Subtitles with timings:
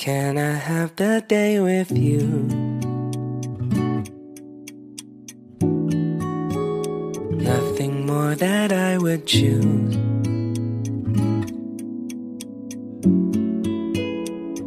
[0.00, 2.22] Can I have the day with you?
[7.38, 9.96] Nothing more that I would choose.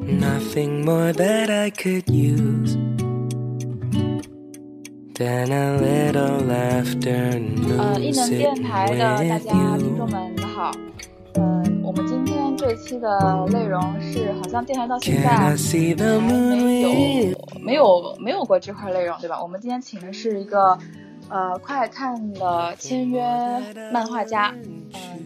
[0.06, 2.76] Nothing more that I could use
[5.16, 7.40] than a little laughter
[7.78, 9.38] 呃，异能 music 电台的大 with 家
[9.78, 10.08] 听众 you.
[10.08, 10.23] 们好，嗯、我们今天这
[12.85, 16.91] 期的内容是，好像电台到现在还没有
[17.61, 19.43] 没有没有过这块内容，对吧？
[19.43, 20.79] 我们今天请的是一个
[21.31, 23.23] 呃快看的签约
[23.91, 24.55] 漫画家，
[24.93, 25.25] 嗯，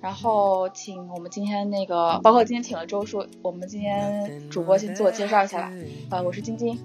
[0.00, 5.72] 然后请我们今天那个，包括今天请了周叔，我们今天主播先自我介绍一下吧。
[6.10, 6.78] 呃，我是晶晶，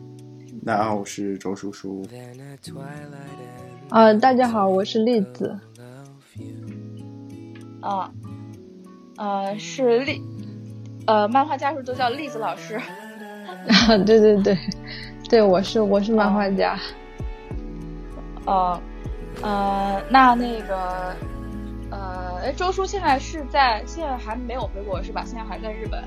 [0.66, 2.06] 大家好，我是周叔叔。
[3.90, 5.58] 呃，大家好，我是栗子。
[7.80, 8.10] 啊、
[9.18, 10.22] 呃，是栗，
[11.06, 12.80] 呃，漫画家是不是都叫栗子老师？
[14.06, 14.58] 对对对，
[15.30, 16.78] 对我是我是漫画家。
[18.46, 18.82] 呃，
[19.42, 21.16] 呃，那那个，
[21.92, 25.24] 呃，哎，周叔现在是在，现在还没有回国是吧？
[25.26, 26.04] 现在还在日本。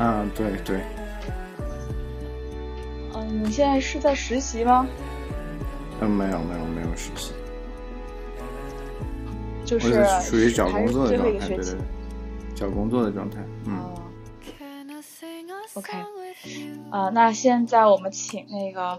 [0.00, 0.80] 嗯，对对，
[3.14, 4.86] 嗯、你现在是在实习吗？
[6.00, 7.32] 嗯，没有没有没有实习，
[9.64, 11.97] 就是是属于找工作的状态，一个学期对对对。，
[12.58, 13.38] 找工作的状态。
[13.66, 13.94] 嗯，哦
[15.74, 15.92] ，OK，
[16.90, 18.98] 啊、那现在我们请那个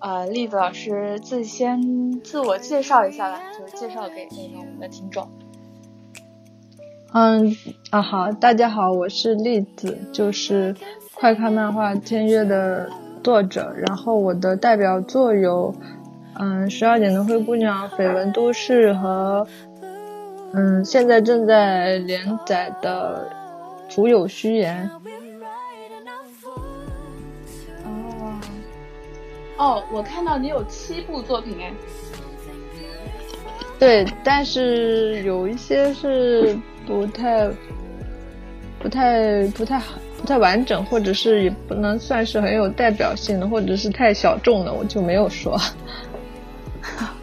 [0.00, 5.28] 呃栗子老师自先自我介绍一下吧，就是介绍给那个我们的听众。
[7.12, 7.54] 嗯
[7.90, 10.74] 啊好，大家好，我是栗子，就是
[11.14, 12.88] 快看漫画签约的
[13.24, 13.74] 作者。
[13.76, 15.74] 然后我的代表作有
[16.38, 19.46] 嗯十二点的灰姑娘、绯闻都市和
[20.54, 23.30] 嗯现在正在连载的
[23.88, 24.90] 徒有虚言。
[27.84, 28.40] 哦，
[29.56, 31.72] 哦，我看到你有七部作品哎。
[33.78, 37.50] 对，但是有一些是不太、
[38.78, 45.58] 不太、不太好、不太完整，或者是也不能算是很有代表性的，或者是太小众的，我就没有说。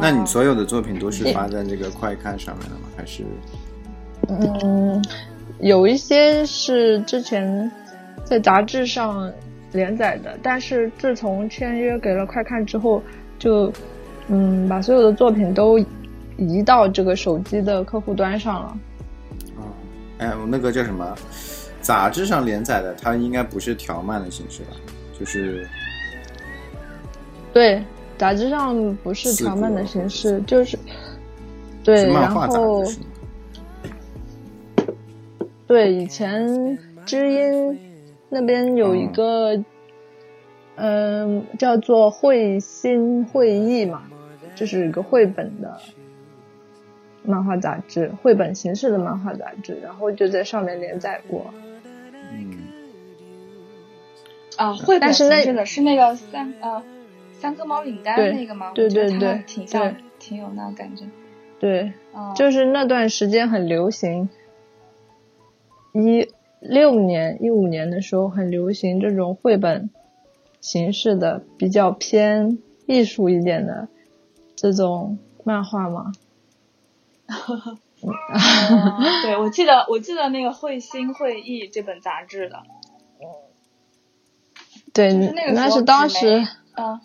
[0.00, 2.88] 那你所有的作品都是发在这个快看上面的吗？
[2.96, 3.24] 还是
[4.28, 5.04] 嗯，
[5.60, 7.70] 有一些是之前
[8.24, 9.32] 在杂志上
[9.72, 13.02] 连载的，但是自从签约给了快看之后，
[13.38, 13.72] 就
[14.28, 15.78] 嗯把所有的作品都
[16.36, 18.78] 移到这个手机的客户端上了。
[19.56, 19.62] 哦？
[20.18, 21.14] 哎，我那个叫什么？
[21.80, 24.70] 杂志上连载的，它应该不是条漫的形式吧？
[25.20, 25.68] 就是
[27.52, 27.84] 对，
[28.16, 30.78] 杂志上不是条漫的形式，就是
[31.82, 32.82] 对，是然后？
[35.66, 37.80] 对以前知音
[38.28, 39.64] 那边有一个，
[40.76, 44.02] 嗯、叫做绘心绘意嘛，
[44.54, 45.80] 就是一个绘本的
[47.22, 51.46] 漫画杂志，绘本形式的漫画杂志，然后就在上面连载过。
[52.32, 52.58] 嗯，
[54.56, 56.82] 啊，绘本形式的是那个三呃
[57.44, 58.72] 三颗猫领单对那个吗？
[58.74, 61.04] 对对对挺像，挺有那感觉。
[61.60, 64.30] 对，嗯，就是那段时间很流行，
[65.92, 66.26] 一
[66.60, 69.90] 六年、一五年的时候很流行这种绘本
[70.62, 72.56] 形式的，比较偏
[72.86, 73.88] 艺术一点的
[74.56, 76.12] 这种漫画嘛。
[77.28, 77.78] 哦
[79.22, 82.62] 对，我记得我记得那个《绘心绘意》这本杂志的，
[84.94, 86.46] 对，就是那个那是当时
[86.76, 87.00] 嗯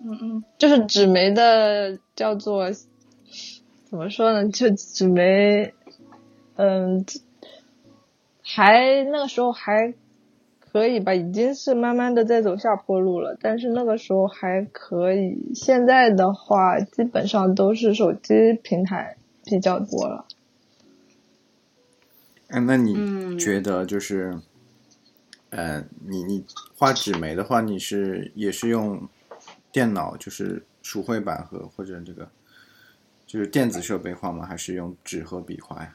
[0.00, 4.48] 嗯嗯，就是纸媒的叫做怎么说呢？
[4.48, 5.74] 就纸媒，
[6.56, 7.04] 嗯，
[8.42, 9.94] 还那个时候还
[10.60, 15.52] 可以吧，已经是慢慢的在走下坡路了，但是那个时候还可以。
[15.54, 20.26] 现在的话，基本上都是手机平台比较多了。
[22.48, 24.38] 哎，那你嗯觉得就是，
[25.50, 26.44] 呃，你你
[26.76, 29.08] 画纸媒的话，你是也是用
[29.72, 32.28] 电脑，就是鼠绘板和或者这个
[33.26, 34.46] 就是电子设备画吗？
[34.46, 35.92] 还是用纸和笔画呀？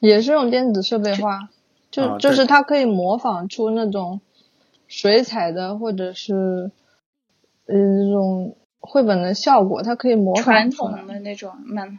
[0.00, 1.48] 也是用电子设备画，
[1.90, 4.20] 就、啊就是它可以模仿出那种
[4.86, 6.70] 水彩的或者是
[7.66, 11.98] 呃那种绘本的效果，它可以模仿传统的那种漫。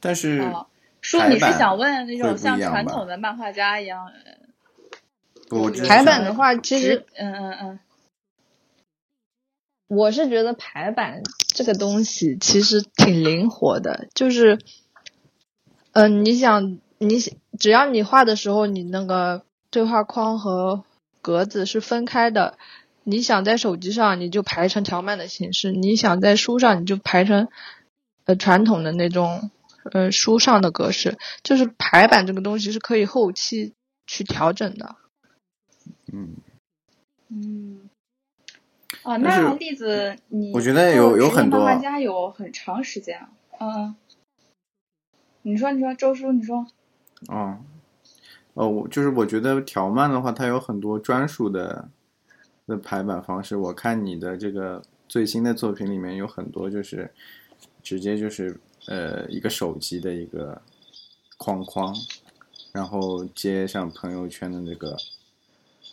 [0.00, 0.66] 但是哦，
[1.02, 4.10] 叔，你是想问那种像传统的漫画家一样？
[5.48, 7.78] 不，我只是排想版的话，其实直嗯嗯嗯，
[9.94, 14.58] 我是觉得排版这个东西其实挺灵活的，就是，
[15.92, 17.18] 嗯、你想你
[17.58, 20.82] 只要你画的时候，你那个对话框和
[21.20, 22.56] 格子是分开的。
[23.04, 27.48] 你想在手机上，你就排成条漫的形式；你想在书上，你就排成
[28.24, 29.50] 呃传统的那种
[29.90, 31.18] 呃书上的格式。
[31.42, 33.74] 就是排版这个东西是可以后期
[34.06, 34.94] 去调整的。
[36.12, 36.36] 嗯，
[37.28, 37.90] 嗯，
[39.04, 43.28] 哦，那栗子，你我觉得有有很多漫画家有很长时间啊。
[43.58, 43.94] 嗯，
[45.42, 46.66] 你说，你说，周叔，你说，
[47.28, 47.58] 哦，
[48.54, 51.88] 哦，我就是我觉得条漫的话，它有很多专属的
[52.66, 53.56] 的排版方式。
[53.56, 57.10] 我看你的这个最新的作品里面有很多就是
[57.82, 60.62] 直接就是呃一个手机的一个
[61.38, 61.92] 框框，
[62.72, 64.96] 然后接上朋友圈的那个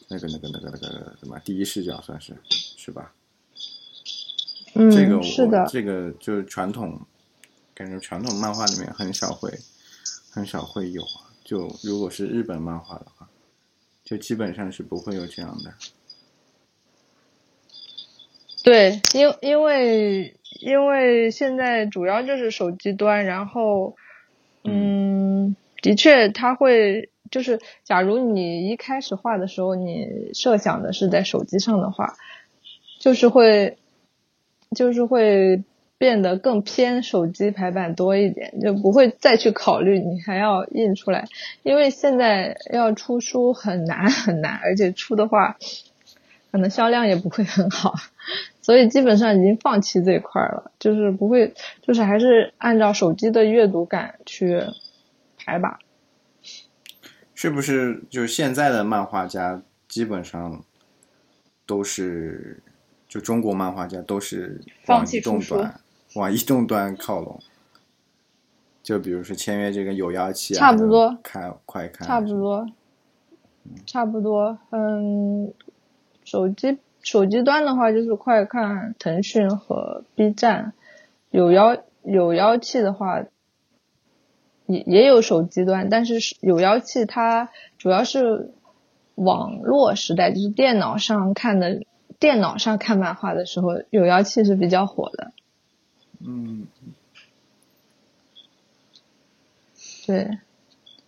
[0.09, 3.13] 那个那个那个那个什么第一视角算是是吧？
[4.73, 6.99] 嗯，这个我是的，这个就是传统，
[7.73, 9.51] 感觉传统漫画里面很少会
[10.31, 11.29] 很少会有啊。
[11.43, 13.27] 就如果是日本漫画的话，
[14.03, 15.73] 就基本上是不会有这样的。
[18.63, 23.95] 对，因因为因为现在主要就是手机端，然后
[24.63, 32.15] 嗯，的确它会就是，假如你一开始画的时候，你设想的是在手机上的话，
[32.99, 33.77] 就是会
[34.75, 35.63] 就是会
[35.97, 41.27] 变得更偏手机排版多一点，就不会再去考虑你还要印出来，
[41.63, 45.57] 因为现在要出书很难很难，而且出的话
[46.51, 47.93] 可能销量也不会很好，
[48.61, 54.63] 所以基本上已经放弃这一块了，就是不会，就是还是按照手机的阅读感去
[55.37, 55.79] 排吧。
[57.41, 60.61] 是不是就是现在的漫画家基本上
[61.65, 62.61] 都是，
[63.07, 65.79] 就中国漫画家都是放往移动端
[66.15, 67.39] 往移动端靠拢？
[68.83, 72.67] 就比如说签约这个有妖气啊，差不多看快看，差不多，
[73.85, 74.59] 差不多。
[74.71, 75.53] 嗯，
[76.25, 80.73] 手机手机端的话就是快看、腾讯和 B 站，
[81.29, 83.23] 有妖有妖气的话，
[84.69, 87.49] 也也有手机端，但是是有妖气它
[87.79, 88.53] 主要是
[89.15, 91.81] 网络时代，就是电脑上看的，
[92.19, 95.31] 电脑上看漫画的时候，有妖气是比较火的。
[96.19, 96.67] 嗯，
[100.05, 100.37] 对，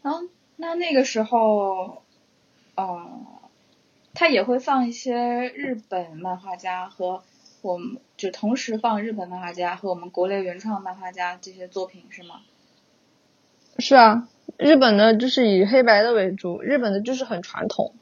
[0.02, 0.22] 然后
[0.56, 2.02] 那那个时候，
[2.74, 3.22] 呃，
[4.16, 7.22] 他也会放一些日本漫画家和
[7.62, 12.42] 我们就同时放日本漫画家和我们国内原创漫画家这些作品是吗？
[13.80, 14.28] 是啊，
[14.58, 17.94] 日本的就是以黑白的为主，日本的就是很传统，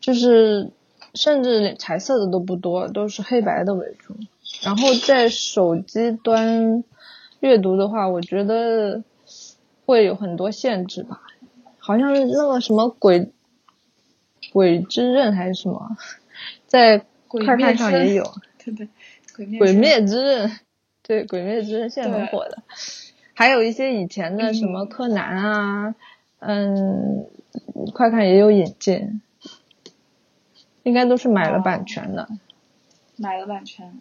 [0.00, 0.70] 就是
[1.14, 4.16] 甚至连彩色的都不多，都是黑白的为主。
[4.62, 6.82] 然后在手机端
[7.40, 9.02] 阅读的话，我觉得
[9.84, 11.20] 会有很多限制吧，
[11.78, 13.30] 好像是那个什么鬼
[14.52, 15.96] 鬼之刃还是什么，
[16.66, 18.24] 在快看上也有。
[18.64, 18.88] 对对，
[19.36, 20.58] 鬼灭之刃灭之刃，
[21.02, 22.62] 对，鬼灭之刃现在很火的，
[23.34, 25.94] 还有一些以前的什么嗯柯南啊，
[26.38, 27.26] 嗯，
[27.92, 29.20] 快看也有引进，
[30.82, 32.28] 应该都是买了版权的。
[33.16, 34.00] 买了版权，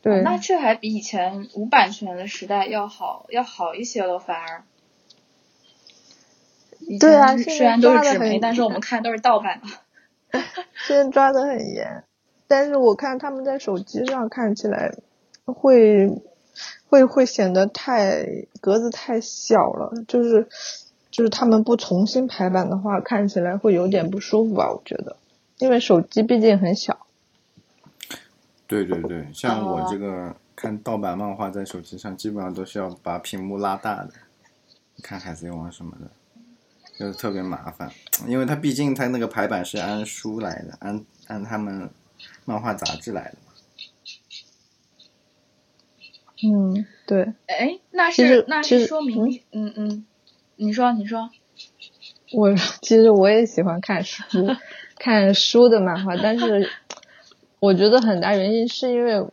[0.00, 4.62] 对，哦那这还比以前无版权的时代要好要好一些了，反而。
[7.00, 10.40] 对啊虽然都是纸媒，但是我们看都是盗版的。
[10.86, 12.04] 现在抓的很严，
[12.46, 14.94] 但是我看他们在手机上看起来
[15.44, 16.22] 会
[16.88, 18.24] 会会显得太
[18.60, 20.48] 格子太小了，就是
[21.10, 24.70] 就是他们不重新排版的话，看起来会有点不舒服吧？
[24.70, 25.16] 我觉得，
[25.58, 27.06] 因为手机毕竟很小。
[28.66, 34.10] 对对对，像我哦这个看盗版漫画在手机上，基本上都是要把屏幕拉大的，
[35.02, 36.10] 看海贼王什么的，
[36.98, 37.90] 就是特别麻烦，
[38.26, 41.88] 因为它毕竟它那个排版是按书来的，按按他们
[42.44, 43.45] 漫画杂志来的嘛。
[46.44, 50.06] 嗯，对，哎，那是那是说明，嗯嗯，
[50.56, 51.30] 你说你说，
[52.32, 54.22] 我 其实我也喜欢看书，
[54.98, 56.68] 看书的漫画，但是
[57.58, 59.26] 我觉得很大原因是因为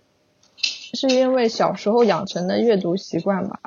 [0.93, 3.59] 是因为小时候养成的阅读习惯吧。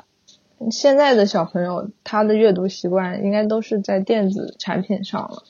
[0.71, 5.43] 现在的小朋友他的阅读习惯应该都是在电子产品上了。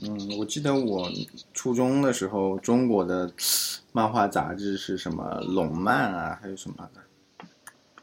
[0.00, 1.10] 嗯，我记得我
[1.52, 3.30] 初中的时候，中国的
[3.98, 7.00] 漫画杂志是什么龙漫啊，还有什么的，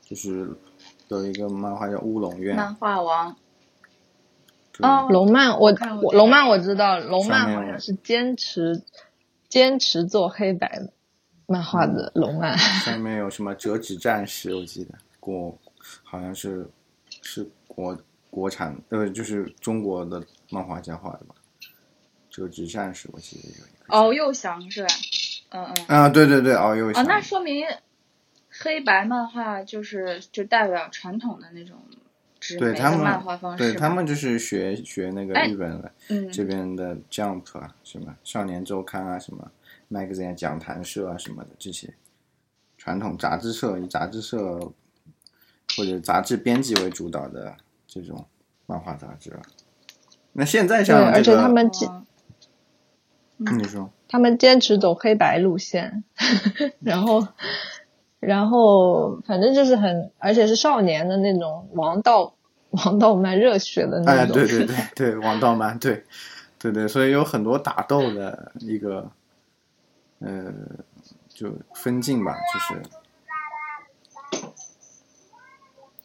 [0.02, 0.54] 就是
[1.08, 3.34] 有一个漫画叫《乌龙院》，漫画王，
[4.80, 5.74] 哦龙漫我
[6.04, 8.84] 我龙漫我知道，龙漫好像是坚持
[9.48, 10.82] 坚持做黑白
[11.46, 12.58] 漫画的龙漫。
[12.58, 15.58] 上面有什么折纸战士，我记得国
[16.04, 16.70] 好像是
[17.22, 17.98] 是国
[18.30, 21.36] 国产呃，就是中国的漫画家画的吧？
[22.30, 23.86] 折纸战士我记得有一个。
[23.88, 24.90] 敖幼祥是吧？
[25.56, 25.98] 嗯嗯。
[25.98, 27.06] 啊，对对对，哦，有哦，祥。
[27.06, 27.66] 那说明
[28.50, 31.78] 黑白漫画就是就代表传统的那种
[32.40, 33.72] 纸对他们媒的漫画方式吧。
[33.72, 39.52] 对他们就是学学那个哎日本的、嗯这边的 Jump 啊，什么少年周刊啊，什么
[39.92, 41.94] Magazine 讲坛社啊什么的这些
[42.78, 44.72] 传统杂志社以杂志社
[45.76, 47.56] 或者杂志编辑为主导的
[47.88, 48.26] 这种
[48.68, 49.42] 漫画杂志啊。
[50.32, 51.70] 那现在对，像、这个、而且他们
[53.58, 56.04] 你说他们坚持走黑白路线，
[56.82, 57.28] 然后
[58.20, 62.36] 然后反正就是很，而且是少年的那种王道
[62.70, 64.36] 王道漫热血的那哎，种。
[64.36, 66.04] 对对 对对，王道漫，对
[66.60, 69.12] 对对，所以有很多打斗的一个
[70.20, 70.54] 呃，
[71.30, 72.82] 就分镜吧，就是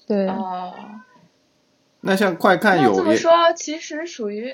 [0.07, 0.75] 对哦，
[2.01, 4.53] 那像快看有也这么说，其实属于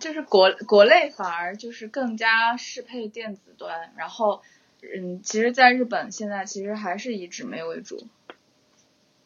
[0.00, 4.42] 就是国国内反而就是更加适配电子端，然后
[4.82, 8.08] 嗯，其实在日本现在其实还是以纸媒为主。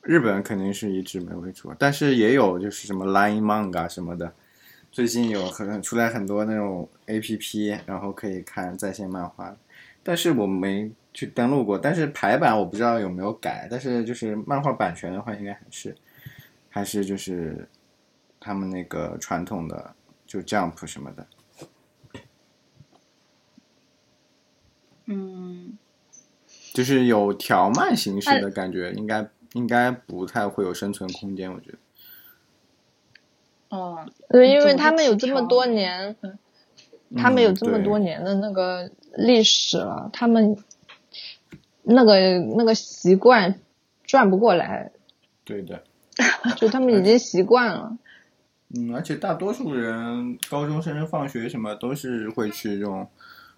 [0.02, 4.34] 日本肯定是以纸媒为主，但是也有就是什么 Line Manga 什么的，
[4.92, 9.56] 最近有很出来很多那种 A P P，然后可以看在线漫画，
[10.02, 15.96] 但是我没去登录过，但是排版我不知道有没有改，但是就是漫画版权的话，应该还是
[16.68, 17.66] 还是就是
[18.38, 19.94] 他们那个传统的
[20.34, 21.26] 就 Jump 什么的，
[25.04, 25.78] 嗯，
[26.72, 31.78] 就是有条漫形式的感觉，应该应该不太会有生存空间，我觉得。
[33.68, 36.36] 哦，对，因为他们有这么多年，嗯。
[37.16, 40.56] 他们有这么多年的那个历史了，他们
[41.84, 43.60] 那个那个习惯
[44.02, 44.90] 转不过来，
[45.44, 45.84] 对的。
[46.56, 47.96] 就他们已经习惯了。
[48.70, 53.08] 嗯，而且大多数人高中生放学什么都是会去这种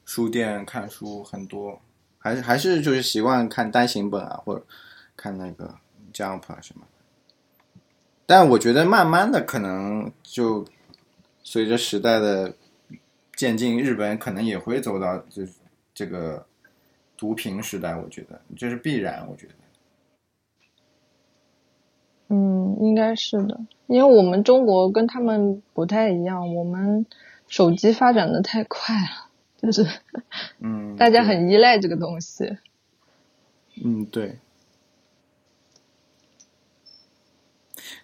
[0.04, 1.80] 书店看书，很多
[2.18, 4.66] 还是还是就是习惯看单行本啊，或者
[5.16, 5.74] 看那个
[6.12, 6.86] Jump 啊什么。
[8.26, 10.66] 但我觉得慢慢的可能就
[11.42, 12.54] 随着时代的
[13.36, 15.52] 渐进，日本可能也会走到就是
[15.94, 16.44] 这个
[17.16, 19.54] 读屏时代，我觉得这是必然，我觉得。
[22.28, 27.06] 嗯，应该是的，因为我们中国跟他们不太一样，我们
[27.48, 29.86] 手机发展的太快了，就是
[30.60, 32.58] 嗯，大家很依赖这个东西。
[33.84, 34.38] 嗯对。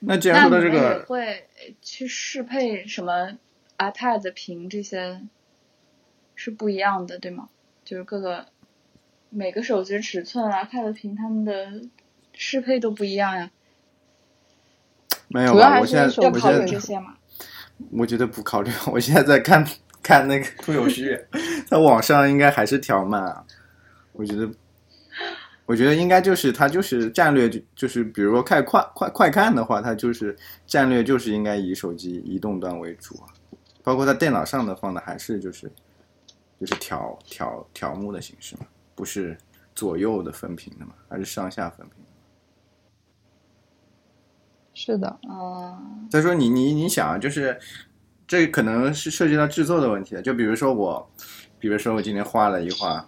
[0.05, 1.47] 那既然那说到这你们也个，会
[1.81, 3.39] 去适配什么
[3.79, 5.21] iPad 屏这些
[6.35, 7.49] 是不一样的，对吗？
[7.85, 8.47] 就是各个
[9.31, 11.83] 每个手机尺寸 iPad 屏它们的
[12.33, 13.51] 适配都不一样呀，
[15.33, 15.55] 没有吧？
[15.55, 17.15] 主要还是我现在要考虑我现在这些嘛。
[17.91, 19.67] 我觉得不考虑，我现在在看
[20.03, 21.19] 看那个涂有虚，
[21.67, 23.45] 在网上应该还是条漫啊。
[24.13, 24.49] 我觉得，
[25.67, 30.37] 我觉得应该就是它就是战略就就是比如说看快快快看的话，它就是
[30.67, 33.27] 战略就是应该以手机移动端为主啊，
[33.83, 35.69] 包括它电脑上的放的还是就是
[36.61, 39.37] 就是条条条目的形式嘛，不是
[39.75, 42.02] 左右的分屏的嘛，还是上下分屏。
[44.85, 47.57] 是的，嗯，再说你你你想啊，就是
[48.27, 50.21] 这可能是涉及到制作的问题了。
[50.21, 51.09] 就比如说我，
[51.61, 53.07] 比如说我今天画了一画，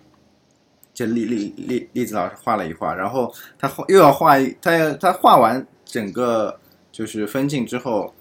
[0.93, 6.57] 就栗栗栗栗子老师画了一画，然后他画又要画，他要他画完整个
[6.93, 8.15] 就是分镜之后，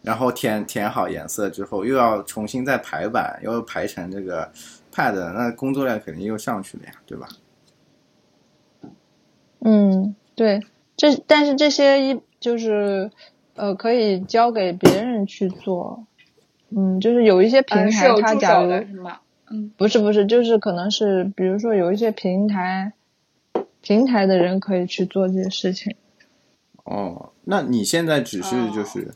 [0.00, 4.50] 然后填填好颜色之后，又要重新再排版，又要排成这个
[4.94, 7.28] Pad，那工作量肯定又上去了呀，对吧？
[9.60, 10.62] 嗯，对，
[10.96, 13.10] 这但是这些一就是
[13.54, 16.04] 呃可以交给别人去做，
[16.68, 19.20] 嗯，就是有一些平台有助手它假如的是吗？
[19.50, 22.92] 嗯，不是不是，就是可能是比如说有一些平台
[23.80, 25.96] 平台的人可以去做这些事情。
[26.84, 29.08] 哦，那你现在只是哦就是，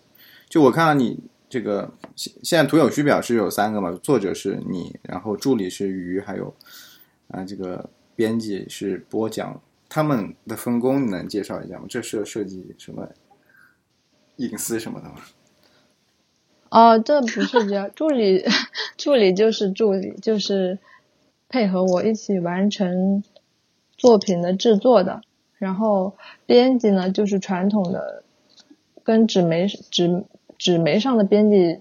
[0.49, 1.19] 就我看到你
[1.51, 6.55] 这个现现在图有虚表是有三个嘛，作者是你，然后助理是鱼，还有
[7.29, 11.87] 啊这个编辑是播讲，他们的分工你能介绍一下吗？
[11.89, 13.09] 这是涉及什么
[14.37, 15.17] 隐私什么的吗？
[16.71, 18.45] 哦，这不是这样，助理
[18.97, 20.79] 助理就是助理，就是
[21.49, 23.23] 配合我一起完成
[23.97, 25.23] 作品的制作的。
[25.57, 26.17] 然后
[26.47, 28.23] 编辑呢，就是传统的
[29.03, 30.25] 跟纸媒纸
[30.59, 31.81] 纸媒上的编辑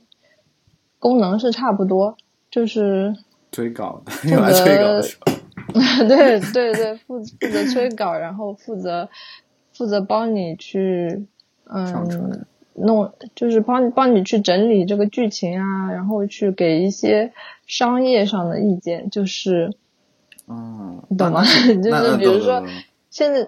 [0.97, 2.17] 功能是差不多，
[2.49, 3.15] 就是
[3.51, 5.26] 推稿的， 用来推稿的责时候，
[6.07, 9.09] 对对对，负负责催稿，然后负责
[9.73, 11.25] 负责帮你去
[11.65, 17.33] 嗯弄，就是帮帮你去整理这个剧情啊，然后去给一些
[17.65, 19.73] 商业上的意见，就是
[20.47, 21.43] 嗯，你懂吗？
[21.83, 22.63] 就是比如说
[23.09, 23.47] 现在，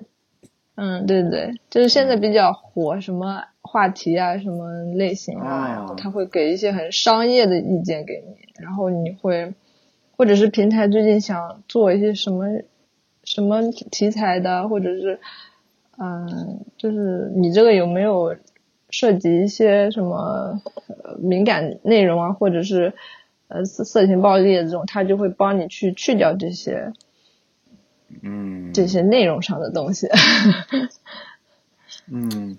[0.75, 5.67] 嗯，对对对，就是现在比较火什么话题啊，什么类型啊，哦。
[5.67, 9.53] 然后他会给一些很商业的意见给你，然后你会，
[10.19, 12.45] 或者是平台最近想做一些什么
[13.23, 15.17] 什么题材的，或者是，
[15.97, 18.35] 嗯，就是你这个有没有
[18.89, 20.61] 涉及一些什么
[21.03, 22.93] 呃敏感内容啊，或者是
[23.47, 26.91] 呃色色情暴力的这种，他就会帮你去去掉这些
[28.21, 30.09] 嗯，这些内容上的东西。
[32.11, 32.57] 嗯，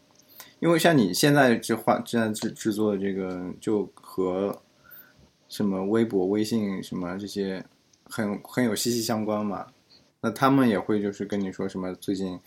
[0.61, 4.63] 因为像你现在这画现在制制作的这个，就和
[5.51, 7.63] 什么微博、微信什么这些
[8.05, 9.67] 很很有息息相关嘛。
[10.23, 12.41] 那他们也会就是跟你说什么最近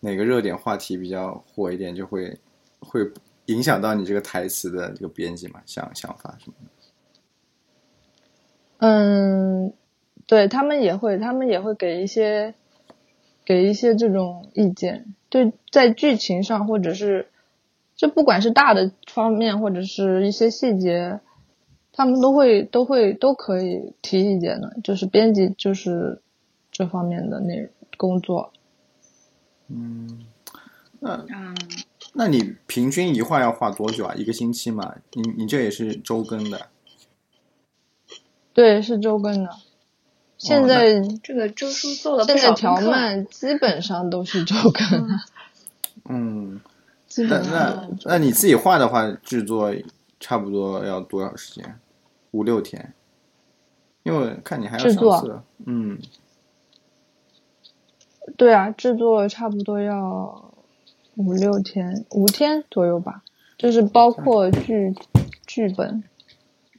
[0.00, 2.38] 哪个热点话题比较火一点，就会
[2.80, 3.00] 会
[3.46, 6.70] 影响到你这个台词的这个编辑嘛，想想法什么的。
[8.78, 9.72] 嗯，
[10.26, 12.54] 对他们也会，他们也会给一些
[13.44, 15.14] 给一些这种意见。
[15.30, 17.28] 对，在剧情上或者是
[17.96, 21.20] 就不管是大的方面或者是一些细节，
[21.96, 24.76] 他们都会都会都可以提意见的。
[24.84, 26.20] 就是编辑就是
[26.70, 28.52] 这方面的内工作。
[29.68, 30.26] 嗯，
[31.00, 31.56] 那嗯，
[32.12, 34.14] 那你平均一画要画多久啊？
[34.14, 34.96] 一个星期嘛？
[35.12, 36.66] 你你这也是周更的。
[38.52, 39.50] 对，是周更的。
[40.36, 42.80] 现在、这个周叔做了现在少功课。
[42.80, 45.14] 条漫基本上都是周更的，
[46.10, 46.60] 嗯，
[47.06, 49.72] 基那本上都那那你自己画的话，制作
[50.20, 51.78] 差不多要多少时间？
[52.34, 52.92] 五六天？
[54.02, 55.44] 因为看你还要上制作色。
[55.64, 56.00] 嗯，
[58.36, 60.52] 对啊，制作差不多要
[61.14, 63.22] 五六天，五天左右吧，
[63.56, 64.94] 就是包括剧
[65.46, 66.02] 剧本。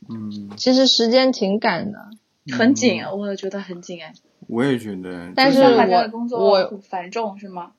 [0.09, 2.09] 嗯，其实时间挺赶的，
[2.55, 4.13] 很紧，我觉得很紧哎。
[4.47, 5.31] 我也觉得。
[5.35, 7.71] 但是我的工作我很繁重是吗？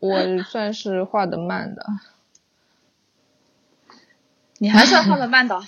[0.00, 1.86] 我算是画的慢的。
[4.58, 5.60] 你还算画的慢的，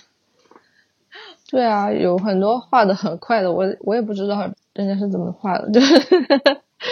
[1.54, 6.00] 对啊，有很多画的很快的，我我也不知道人家是怎么画的，就是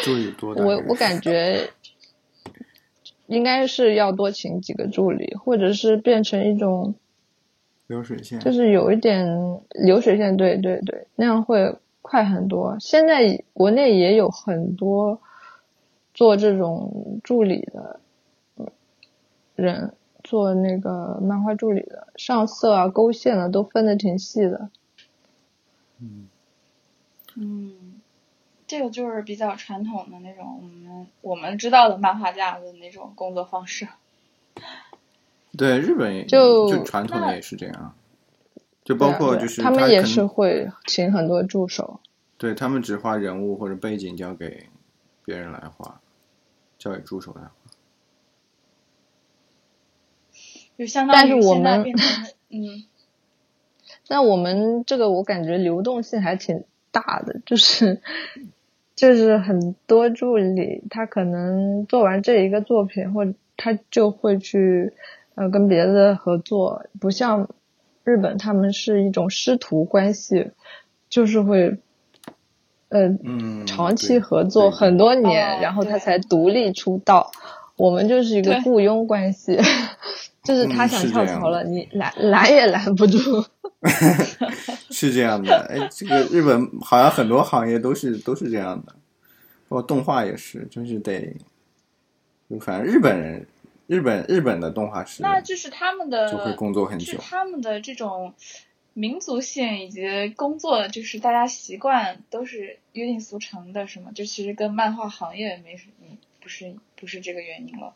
[0.04, 0.62] 助理多大？
[0.64, 1.68] 我我感觉
[3.26, 6.94] 应该是要多请几个助理，或者是变成一种
[7.88, 8.38] 流水线。
[8.38, 9.26] 就是有一点
[9.70, 12.76] 流水线，对对对，那样会快很多。
[12.78, 15.20] 现在国内也有很多
[16.14, 17.98] 做这种助理的
[18.58, 18.68] 嗯
[19.56, 19.94] 人，
[20.24, 24.70] 做那个漫画助理的，上色啊、勾线啊都分的挺细的。
[26.00, 26.28] 嗯
[27.36, 28.00] 嗯，
[28.66, 33.88] 这个就是比较传统的那种我们我们知道的漫画家的那种工作方式。
[35.56, 37.94] 对，日本也就就传统的也是这样，
[38.84, 42.00] 就包括就是他们也是会请很多助手。
[42.38, 44.68] 对他们只画人物或者背景交给
[45.24, 46.00] 别人来画，
[46.78, 47.61] 交给助手来画。
[50.82, 52.84] 就相当但是于现在我们变成嗯，
[54.08, 58.00] 那我们这个我感觉流动性还挺大的，就是
[58.96, 64.92] 就是很多助理他可能做完这一个作品，或者他就会去
[65.36, 67.48] 呃跟别的合作，不像
[68.02, 70.50] 日本他们是一种师徒关系，
[71.08, 71.78] 就是会
[72.88, 77.30] 呃嗯，长期合作很多年，哦然后他才独立出道。
[77.74, 79.58] 我们就是一个雇佣关系，
[80.42, 83.44] 就是他嗯想跳槽了，你拦拦也拦不住。
[84.90, 88.92] 是这样的，哎，这个日本好像很多行业都是都是这样的，
[89.68, 91.36] 包括动画也是，就是得，
[92.48, 93.46] 就反正日本人，
[93.88, 98.34] 日本日本的动画师那就是他们的就会工作很久，他们的这种
[98.92, 104.12] 民族性以及工作，就是大家习惯都是约定俗成的，是吗？
[104.14, 107.94] 就其实跟漫画行业没什，么，不是不是这个原因了。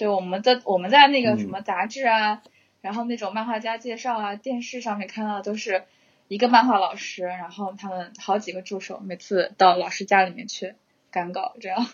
[0.00, 2.42] 对，我们在我们在那个嗯什么杂志啊，
[2.80, 5.84] 然后那种漫画家介绍啊，电视上面看到的都是
[6.28, 10.74] 一个漫画老师，然后他们好几个助手，每次到老师家里面去
[11.10, 11.86] 赶稿，这样。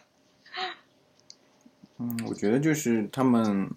[1.98, 3.68] 嗯，我觉得就是他们，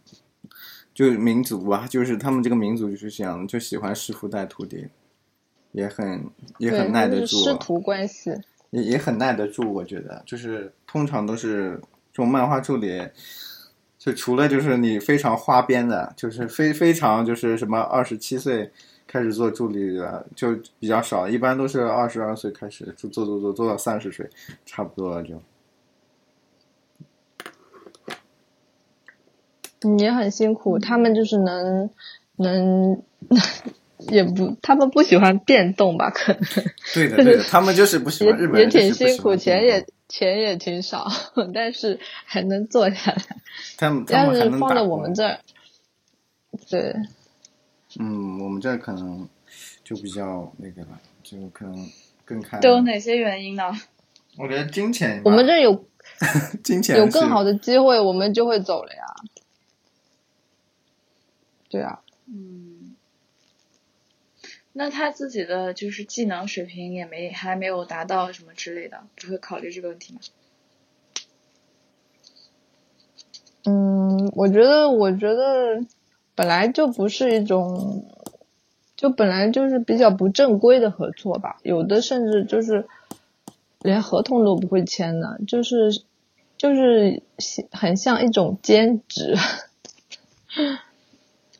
[0.93, 4.87] 就民族吧，就是他们这个民族就是这样，就喜欢师傅带徒弟，
[5.71, 8.29] 也很也，很耐得他们是师，徒关系。
[8.69, 9.73] 也也很耐得住。
[9.73, 11.81] 我觉得就是通常都是
[12.13, 13.01] 这种漫画助理，
[13.99, 18.71] 就除了就是你非常花边的，就是非非常就是什么二十七岁
[19.05, 24.27] 开始做助理的就比较少，一般都是二十二岁开始做做做做做到三十岁，
[24.65, 25.41] 差不多了就。
[29.81, 31.89] 你也很辛苦，他们就是能
[32.37, 33.01] 能
[34.11, 36.09] 也不，他们不喜欢变动吧？
[36.09, 36.41] 可能
[36.93, 41.07] 对的 对的，他们就是不喜欢日本也挺辛苦，钱也钱也挺少，
[41.53, 43.37] 但是还能做下来。
[43.77, 45.39] 他们他要是放在我们这儿，
[46.69, 46.93] 对，
[47.97, 49.29] 嗯，我们这儿可能
[49.83, 51.89] 就比较那个了，就可能
[52.25, 52.59] 更看。
[52.59, 53.71] 都有哪些原因呢？
[54.37, 55.85] 我觉得金钱，我们这有
[56.63, 59.03] 金钱有更好的机会，我们就会走了呀。
[61.69, 62.68] 对啊，嗯，
[64.81, 70.21] 那他自己的就是技能水平也没还没有达到什么之类的，不会考虑这个问题吗？
[73.65, 75.83] 嗯，我觉得，我觉得
[76.33, 78.05] 本来就不是一种，
[78.95, 82.87] 就本来就是比较不正规的合作吧，有的甚至就是
[83.81, 86.03] 连合同都不会签的，就是
[86.57, 87.21] 就是
[87.73, 89.35] 很像一种兼职。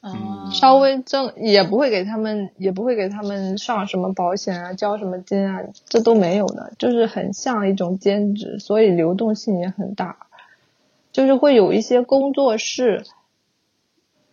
[0.02, 10.28] 啊，稍微挣也不会给他们，也不会给他们上什么保险啊，交什么金啊，这都没有的，就是很像一种兼职，所以流动性也很大。
[11.12, 13.04] 就是会有一些工作室，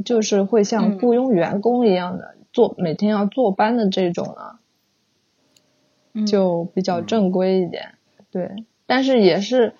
[0.05, 4.59] 就是会像嗯雇佣员工一样的、做每天要坐班的这种呢，
[6.13, 7.95] 嗯就比较正规一点。
[8.31, 9.75] 对，但是也是，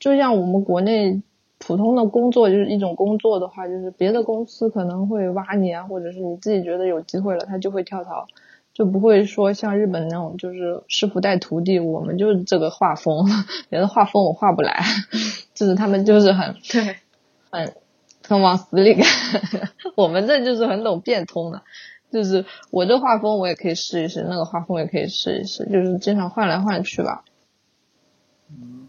[0.00, 1.22] 就像我们国内
[1.64, 8.26] 普通的工作，就是一种工作的话，就是别的公司可能会挖你啊，或者是你自己觉得有机会了，他就会跳槽，
[8.74, 13.26] 就不会说像日本那种就是师傅带徒弟，我们就是这个画风，
[13.70, 14.82] 别的画风我画不来，
[15.54, 16.96] 就是他们就是很对，
[17.50, 17.74] 很
[18.26, 19.06] 很往死里干，
[19.94, 21.62] 我们这就是很懂变通的。
[22.10, 27.24] 就是我这画风我也可以试一试，那个画风也可以试一试，就是经常换来换去吧。
[28.50, 28.86] 嗯，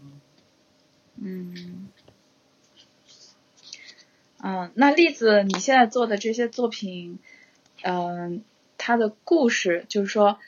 [1.22, 1.88] 嗯，
[4.46, 7.18] 嗯那栗子，你现在做的这些作品，
[7.82, 8.44] 嗯、
[8.76, 10.38] 它的故事，就是说，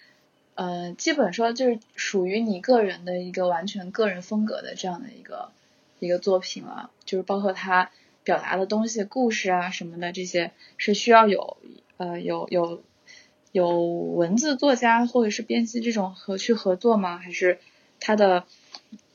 [0.55, 5.51] 嗯、基本说就是属于你个人的一个完全个人风格的这样的一个
[5.99, 7.91] 一个作品了，就是包括它
[8.23, 11.57] 表达的东西、故事啊什么的，这些是需要有
[11.97, 12.83] 呃有有
[13.53, 17.17] 有文字作家或者是编辑这种合去合作吗？
[17.17, 17.61] 还是
[17.99, 18.45] 它的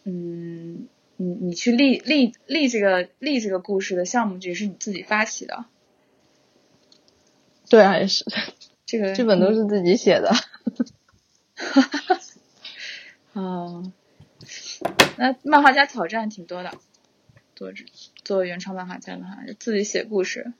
[0.06, 0.88] 嗯？
[1.22, 5.66] 你你去立立立这个立这个故事的项目，只是你自己发起的，
[7.70, 8.26] 对啊，也是，
[8.88, 10.34] 这个剧本都是自己写的。
[13.34, 13.84] 哦，
[15.18, 16.72] 那漫画家挑战挺多的，
[17.56, 17.86] 做这
[18.24, 20.52] 做原创漫画家的话，自己写故事，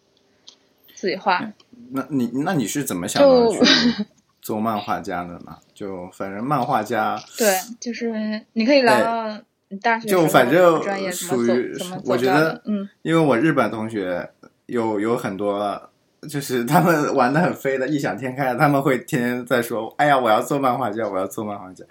[0.94, 1.52] 自己画。
[1.90, 3.60] 那你那你是怎么想到去
[4.42, 5.58] 做漫画家的呢？
[5.74, 9.44] 就反正漫画家，对，就是你可以聊聊你
[9.80, 10.82] 大学就反正
[11.12, 11.74] 属于
[12.06, 14.30] 我觉得嗯因为我日本同学
[14.66, 15.90] 有有很多，
[16.30, 21.84] 就是他们玩的很飞的，异想天开，他们会天天在说：“哎呀，我要做漫画家，我要做漫画家。”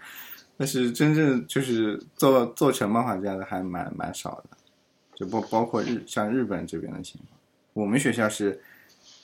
[0.56, 4.56] 但是真正就是做做成漫画家的还蛮蛮少的，
[5.14, 7.38] 就包包括日像日本这边的情况，
[7.72, 8.60] 我们学校是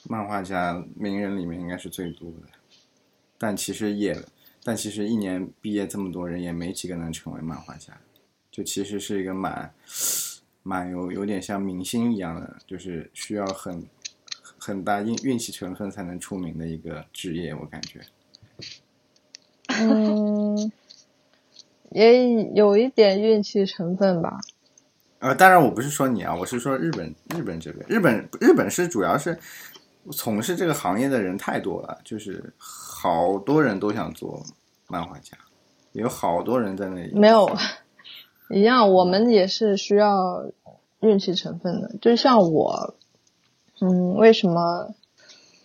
[0.09, 2.47] 漫画家名人里面应该是最多的，
[3.37, 4.17] 但其实也
[4.63, 7.93] 但其实一年毕业这么多人，也没几个能成为漫画家。
[8.57, 9.71] 就其实是一个蛮
[10.63, 13.85] 蛮有有点像明星一样的，就是需要很
[14.57, 18.01] 很大运运气成分才能出名的一个职业，我感觉。
[19.79, 20.71] 嗯，
[21.91, 24.39] 也有一点运气成分吧。
[25.19, 29.37] 呃，当然我不是说你啊，我是说日本日本这边，日本日本是主要是
[30.11, 34.43] 从事这个行业的人太多了，就是好多人都想做
[34.87, 35.37] 漫画家，
[35.91, 37.13] 有好多人在那里。
[37.13, 37.47] 没有，
[38.49, 40.51] 一样，我们也是需要
[41.01, 41.91] 运气成分的。
[42.01, 42.95] 就像我，
[43.81, 44.93] 嗯，为什么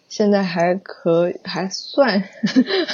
[0.09, 2.23] 现在还可以还算？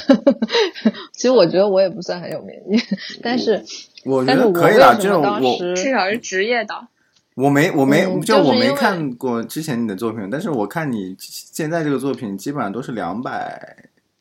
[1.13, 2.55] 其实我觉得我也不算很有名，
[3.21, 3.63] 但是
[4.05, 6.87] 我觉得可以了，就是我当时至少是职业的。
[7.35, 13.77] 我没我没、嗯就我没看过之前你的作品，但是我看你现在这个作品基本上都是两百，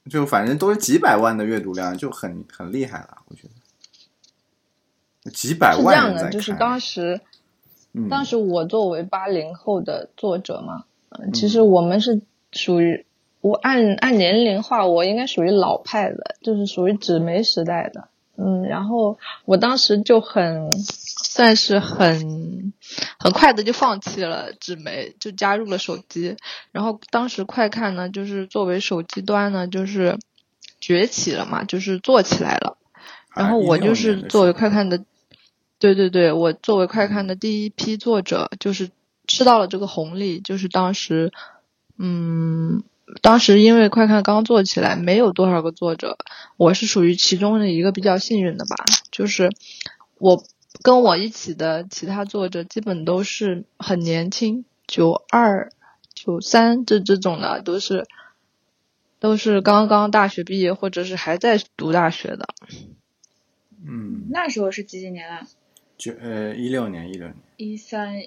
[0.08, 3.50] 就反正都是几百万的阅读量，就很很厉害了，我觉得
[5.28, 6.30] 几百万是这样的。
[6.30, 7.20] 就是当时
[7.92, 12.20] 嗯当时我作为八零后的作者嘛，嗯，其实我们是
[12.52, 13.04] 属于
[13.40, 18.08] 我按按年龄划，我应该属于老派的，就是属于纸媒时代的。
[18.40, 22.72] 嗯，然后我当时就很算是很
[23.18, 26.36] 很快的就放弃了纸媒，就加入了手机。
[26.70, 30.18] 然后当时快看呢，就是作为手机端呢，就是
[30.80, 32.76] 崛起了嘛，就是做起来了。
[33.34, 35.02] 然后我就是作为快看的，
[35.78, 38.90] 对对对，我作为快看的第一批作者，就是
[39.26, 41.32] 吃到了这个红利，就是当时，
[41.96, 42.82] 嗯，
[43.22, 46.18] 当时因为快看刚做起来，没有多少个作者，
[46.56, 49.50] 我是属于其中的一个比较幸运的吧，就是
[50.18, 50.44] 我
[50.82, 55.70] 跟我一起的其他作者基本都是很年轻，九二、
[56.14, 58.06] 九三这这种的都是。
[59.20, 62.46] 都是刚刚大学毕业，或者是还在读大学的。
[63.84, 65.44] 嗯，那时候是几几年了？
[65.98, 68.18] 就呃一六年，一六年，一三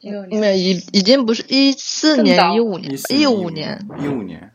[0.00, 0.40] 一六年。
[0.40, 4.50] 没有，已已经不是一四年、一五年、一五年、一五年、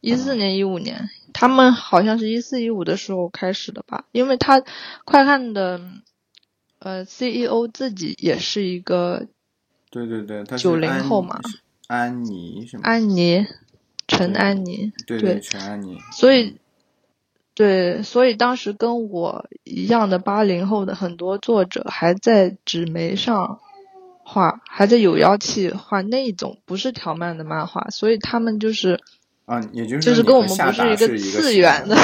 [0.00, 4.06] 一四年、一五年，他们好像是一四一五的时候开始的吧？
[4.12, 4.62] 因为他
[5.04, 5.80] 快看的
[6.78, 9.26] 呃 CEO 自己也是一个，
[9.90, 11.40] 对对对，他九零后嘛，
[11.88, 12.84] 安妮是吗？
[12.84, 13.44] 安妮。
[14.06, 15.40] 陈安妮，对。
[15.40, 16.58] 陈安妮，所以，
[17.54, 23.60] 对，所以当时跟我一样的八零后的很多作者还在纸媒上
[24.24, 29.00] 画，还在有妖气画那种不是条漫的漫画，所以他们就是
[29.46, 31.96] 啊，也就是就是跟我们不是一个次元的，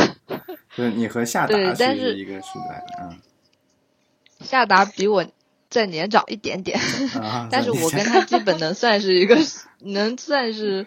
[0.77, 3.19] 对，你和夏 达是一个时代，嗯，
[4.41, 5.27] 夏达比我
[5.69, 6.79] 再年长一点点，
[7.51, 9.37] 但是我跟他基本能算是一个，
[9.81, 10.87] 能算是。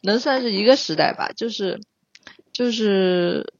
[0.00, 1.80] 能算是一个时代吧，就是，
[2.52, 3.52] 就是，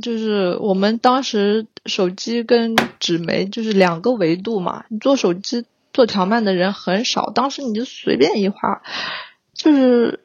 [0.00, 4.84] 就是我们当时手机跟纸媒就是两个维度嘛。
[4.88, 8.82] 你做手机做条漫的人很少，当时你就随便一画，
[9.52, 10.20] 就是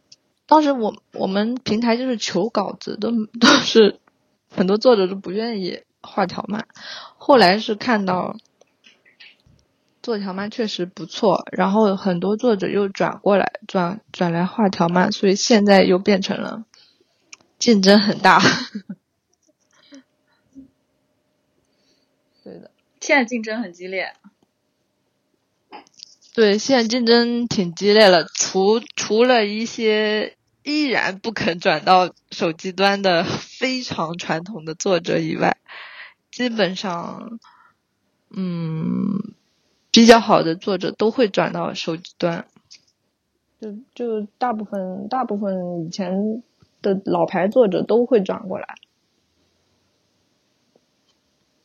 [0.47, 3.99] 当时我我们平台就是求稿子，都都是
[4.53, 6.67] 很多作者都不愿意画条漫。
[7.17, 8.37] 后来是看到。
[10.01, 16.63] 做条漫确实不错，然后很多作者又转过来转转来画条漫，所以现在又变成了
[17.59, 18.41] 竞争很大。
[22.43, 24.13] 对的，现在竞争很激烈。
[26.33, 28.25] 对，现在竞争挺激烈了。
[28.33, 35.57] 除除了一些依然不肯转到手机端的非常传统的作者以外，
[36.31, 37.39] 基本上，
[38.29, 39.33] 嗯。
[39.91, 42.45] 比较好的作者都会转到手机端，
[43.59, 46.43] 就就大部分大部分以前
[46.83, 48.75] 的老牌作者都会转过来。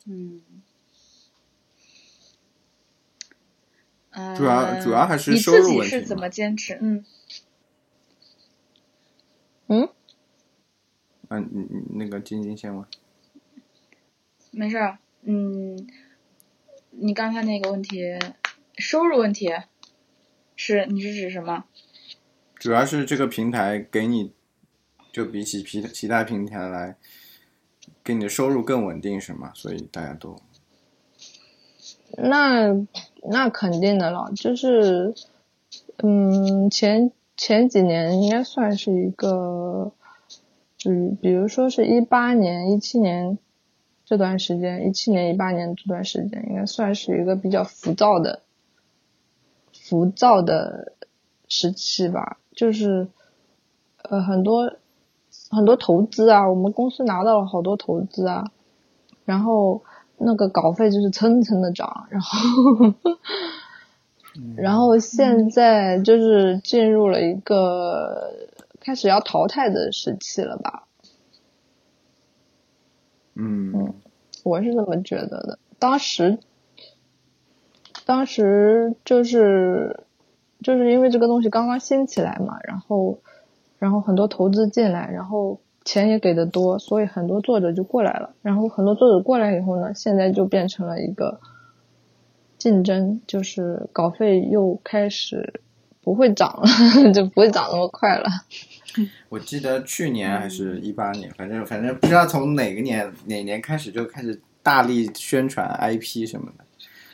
[0.06, 0.40] 嗯，
[4.36, 5.72] 主要主要还是收入问题。
[5.76, 6.78] 你自己是怎么坚持？
[6.80, 7.04] 嗯
[9.66, 9.88] 嗯，
[11.28, 12.86] 嗯，你你那个晶晶先问。
[14.50, 15.86] 没事儿，嗯。
[16.96, 18.16] 你刚才那个问题，
[18.78, 19.50] 收入问题，
[20.54, 21.64] 是你是指什么？
[22.54, 24.32] 主要是这个平台给你，
[25.12, 26.96] 就比起其其他平台来，
[28.04, 29.50] 给你的收入更稳定，是吗？
[29.56, 30.40] 所以大家都。
[32.16, 32.72] 那
[33.22, 35.14] 那肯定的了，就是，
[35.98, 39.92] 嗯，前前几年应该算是一个，
[40.86, 43.38] 嗯，比如说是一八年、一七年。
[44.06, 48.42] 这段时间，一七年、一八年这段时间，应该算是一个比较浮躁的、
[49.72, 50.92] 浮躁的
[51.48, 52.36] 时期吧。
[52.54, 53.08] 就是，
[54.02, 54.74] 呃，很多
[55.50, 58.52] 很多投资啊，我们公司拿到了好多投资啊，
[59.24, 59.82] 然后
[60.18, 62.94] 那个稿费就是蹭蹭的涨，然后，
[64.56, 68.32] 然后现在就是进入了一个
[68.80, 70.84] 开始要淘汰的时期了吧。
[73.34, 73.94] 嗯，
[74.44, 75.58] 我是这么觉得的。
[75.78, 76.38] 当时，
[78.06, 80.04] 当时就是
[80.62, 83.18] 就是因为这个东西刚刚兴起来嘛，然后，
[83.78, 88.34] 然后很多投资进来，然后钱也给的多，所以很多作者就过来了。
[88.42, 91.40] 然后很多作者过来以后呢，现在就变成了一个
[92.58, 95.60] 竞争，就是稿费又开始
[96.02, 96.66] 不会涨了，
[97.12, 98.26] 就不会涨那么快了。
[99.28, 106.64] 我记得去年还是一八年，反正反正不知道从哪个年哪年开始就开始大力宣传 IP 什么的，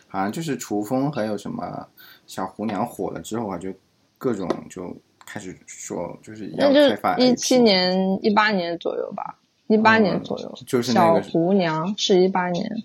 [0.07, 1.89] 好像就是楚风还有什么
[2.27, 3.73] 小胡娘火了之后啊，就
[4.19, 4.95] 各种就
[5.33, 7.16] 开始说就是要开发。
[7.16, 9.38] 一七年一八年左右吧，
[9.69, 12.83] 一八年左右，就是那个小胡娘是一八年。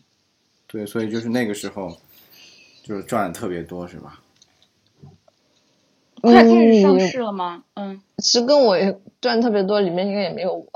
[0.67, 1.97] 对，所以就是那个时候，
[2.83, 4.19] 就是赚的特别多，是吧？
[6.21, 7.63] 快开始上市了吗？
[7.73, 8.77] 嗯，其实跟我
[9.19, 10.65] 赚特别多，里面应该也没有我。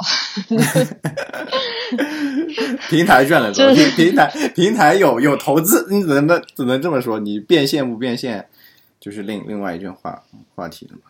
[2.89, 7.19] 平台赚的多，平台平台有有投资，你只能只能这么说。
[7.19, 8.47] 你变现不变现，
[8.99, 10.23] 就是另另外一句话
[10.55, 11.09] 话题了嘛？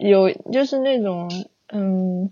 [0.00, 1.30] 有就是那种
[1.68, 2.30] 嗯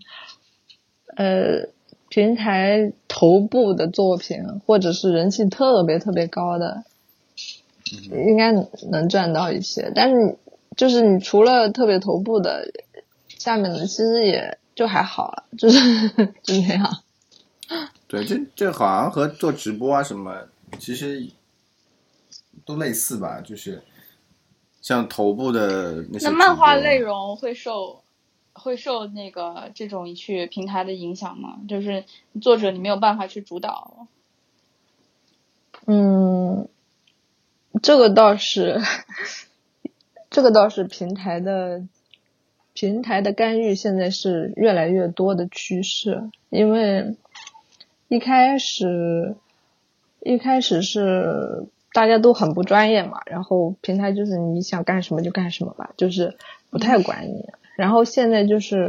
[1.17, 1.69] 呃
[2.09, 6.85] 平台头部的作品，或者是人气特别特别高的。
[8.13, 8.53] 应该
[8.91, 9.91] 能赚到一些。
[9.95, 10.37] 但是
[10.77, 12.71] 就是你除了特别头部的，
[13.29, 15.81] 下面的其实也就还好了，就是
[16.43, 17.03] 就那样。
[18.07, 21.31] 对，这这好像和做直播啊什么，其实
[22.67, 23.83] 都类似吧，就是
[24.89, 28.03] 像头部的那些那漫画内容会受
[28.55, 31.59] 会受那个这种去平台的影响吗？
[31.69, 32.05] 就是
[32.41, 34.07] 作者你没有办法去主导。
[35.85, 36.71] 嗯，
[37.83, 38.81] 这个倒是，
[40.31, 41.83] 这个倒是平台的
[42.73, 47.15] 平台的干预现在是越来越多的趋势，因为
[48.09, 49.37] 一开始
[50.21, 51.67] 一开始是
[51.99, 56.37] 大家都很不专业嘛，然后平台就是你想干什么就干什么吧，就是
[56.71, 58.89] 不太管你，然后现在就是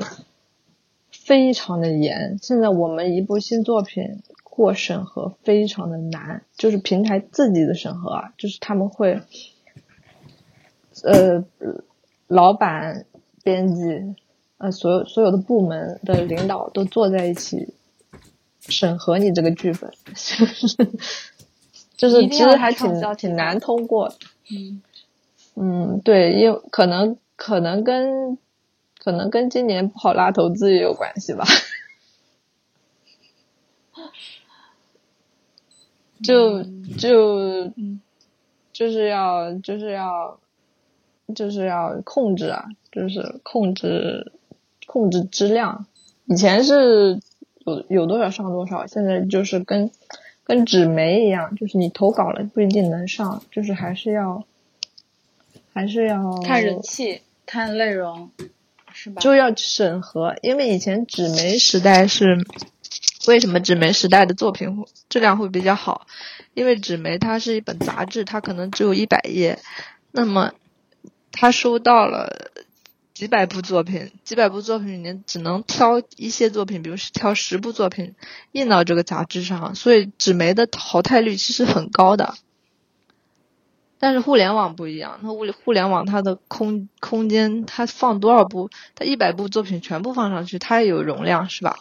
[1.12, 4.22] 非常的严，现在我们一部新作品。
[4.44, 9.22] 过审核非常的难，就是平台自己的审核啊，就是他们会，
[11.04, 11.46] 呃，
[12.28, 13.06] 老板、
[13.42, 14.16] 编辑，
[14.58, 17.74] 呃，所有所有的部门的领导都坐在一起
[18.60, 19.90] 审核你这个剧本，
[22.00, 24.16] 就是其实还挺挺难通过的。
[24.52, 24.82] 嗯
[25.56, 28.38] 嗯，对，因为可能可能跟
[28.98, 31.44] 可能跟今年不好拉投资也有关系吧。
[36.24, 36.64] 就
[36.98, 38.00] 就嗯
[38.72, 40.40] 就是要就是要
[41.36, 44.32] 就是要控制啊，就是控制
[44.88, 45.86] 控制质量。
[46.26, 47.20] 以前是
[47.66, 49.92] 有有多少上多少，现在就是跟
[50.50, 54.44] 跟纸媒一样，就是你投稿了不一定能上，就是还是要
[55.76, 58.32] 还是要看人气，看内容，
[58.92, 59.22] 是吧？
[59.22, 62.44] 就要审核，因为以前纸媒时代是
[63.28, 66.08] 为什么纸媒时代的作品质量会比较好？
[66.56, 69.60] 因为纸媒它是一本杂志，它可能只有一百页，
[70.12, 70.52] 那么
[71.32, 72.50] 他收到了
[73.20, 78.16] 几百部作品，几百部作品里面只能挑一些作品，比如是挑十部作品
[78.54, 82.36] 印到这个杂志上，所以纸媒的淘汰率其实很高的。
[84.00, 91.78] 但是互联网不一样，它物理互联网它的空空间，它放多少部，它一百部作品全部放上去，它也有容量，是吧？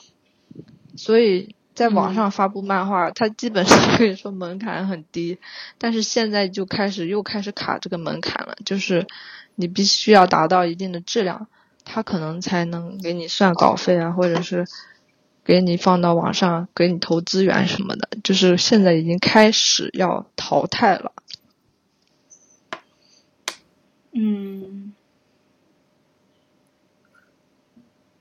[0.97, 5.39] 所以在网上发布漫画，它基本上可以说门槛很低，
[5.79, 9.07] 但是现在就开始又开始卡这个门槛了，就是
[9.61, 11.49] 你必须要达到一定的质量，
[11.85, 14.65] 他可能才能给你算稿费啊，或者是
[15.45, 21.13] 给你放到网上，给你投资源什么的，就是现在已经开始要淘汰了。
[24.13, 24.93] 嗯，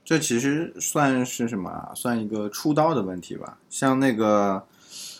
[0.03, 1.91] 这其实算是什么啊？
[1.93, 3.59] 算一个出道的问题吧。
[3.69, 4.65] 像那个，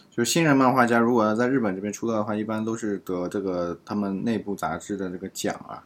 [0.10, 5.84] 就是新人漫画家，如果要在日本这边出道的话，一般都是得这个他们内部杂志的这个奖啊，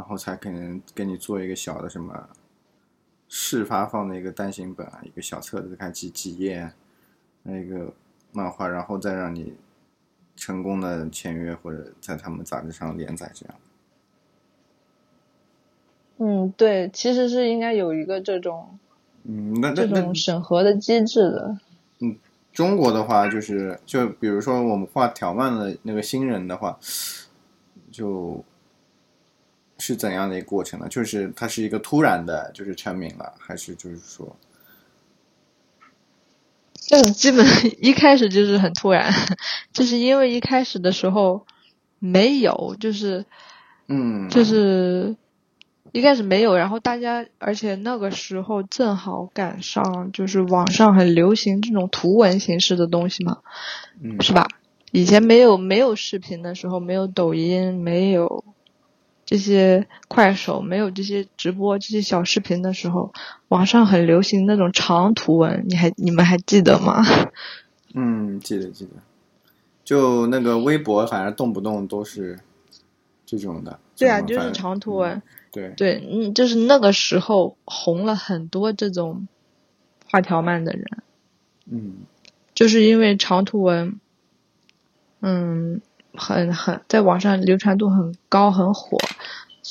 [0.00, 2.30] 然后才可能给你做一个小的什么
[3.28, 6.72] 试发放的一个单行本啊，一个小册子，看几几页
[7.42, 7.92] 那个
[8.32, 9.54] 漫画，然后再让你
[10.34, 13.54] 成功的签约或者在他们杂志上连载这样。
[16.16, 18.78] 嗯，对，其实是应该有一个这种
[19.24, 21.58] 嗯，那那这种审核的机制的。
[21.98, 22.16] 嗯
[22.52, 26.78] 中国的话，就是就比如说我们画条漫的那个新人的话，
[27.92, 28.42] 就
[29.80, 30.86] 是怎样的一个过程呢？
[30.88, 34.36] 就是它是一个突然的，就是成名了，还是就是说，
[36.74, 37.44] 这个基本
[37.80, 39.12] 一开始就是很突然，
[39.72, 41.46] 就是因为一开始的时候
[41.98, 43.24] 没有，就是
[43.88, 45.16] 嗯，就是
[45.92, 53.38] 一开始没有，然后大家，而且那个时候正好赶上就是网上很流行这种图文形式的东西嘛，
[54.00, 54.46] 嗯是吧？
[54.92, 58.44] 以前没有没有视频的时候，没有抖音，没有
[59.30, 63.12] 这些快手，没有这些直播这些小视频的时候，
[63.46, 67.04] 网上很流行那种长图文，你还你们还记得吗？
[67.94, 68.90] 嗯，记得记得，
[69.84, 72.40] 就那个微博，反正动不动都是
[73.24, 73.78] 这种的。
[73.96, 75.22] 对啊，就是长图文。
[75.52, 79.28] 对，对，嗯，就是那个时候红了很多这种
[80.10, 80.84] 画条漫的人，
[81.66, 81.98] 嗯
[82.52, 84.00] 就是因为长图文，
[85.20, 85.80] 嗯，
[86.14, 88.98] 很很在网上流传度很高，很火，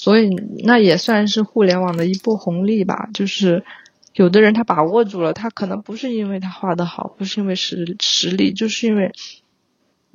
[0.02, 0.30] 所以
[0.64, 3.10] 那也算是互联网的一波红利吧。
[3.14, 3.66] 就是
[4.14, 9.12] 有的人他把握住了，他可能不是因为他画的好，不是因为实实力，就是因为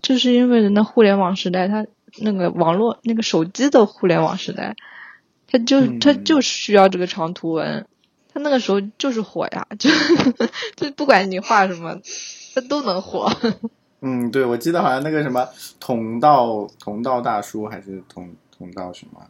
[0.01, 1.87] 就是因为那互联网时代，他
[2.19, 4.75] 那个网络那个手机的互联网时代，
[5.47, 7.87] 他就嗯他就需要这个长图文。
[8.33, 9.91] 他那个时候就是火呀，就
[10.77, 12.01] 就不管你画什么，
[12.55, 13.31] 他都能火。
[14.01, 15.47] 嗯，对，我记得好像那个什么
[15.79, 19.21] 同道同道大叔还是同同道什么，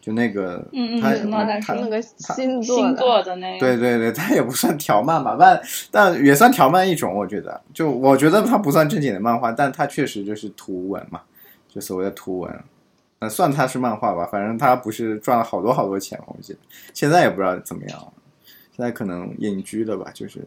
[0.00, 7.60] 就那个，嗯嗯他同道大叔他那个星座星的座的那个，对对对，他也不算条漫吧，但但也算条漫一种，我觉得。
[7.74, 11.20] 就我觉得它不算正经的漫画，但它确实就是图文嘛，
[11.68, 12.64] 就所谓的图文。
[13.18, 16.58] 嗯，算它是漫画吧，反正它不是赚了好多好多钱，我记得。
[16.94, 18.12] 现在也不知道怎么样了，
[18.74, 20.42] 现在可能隐居了吧，就是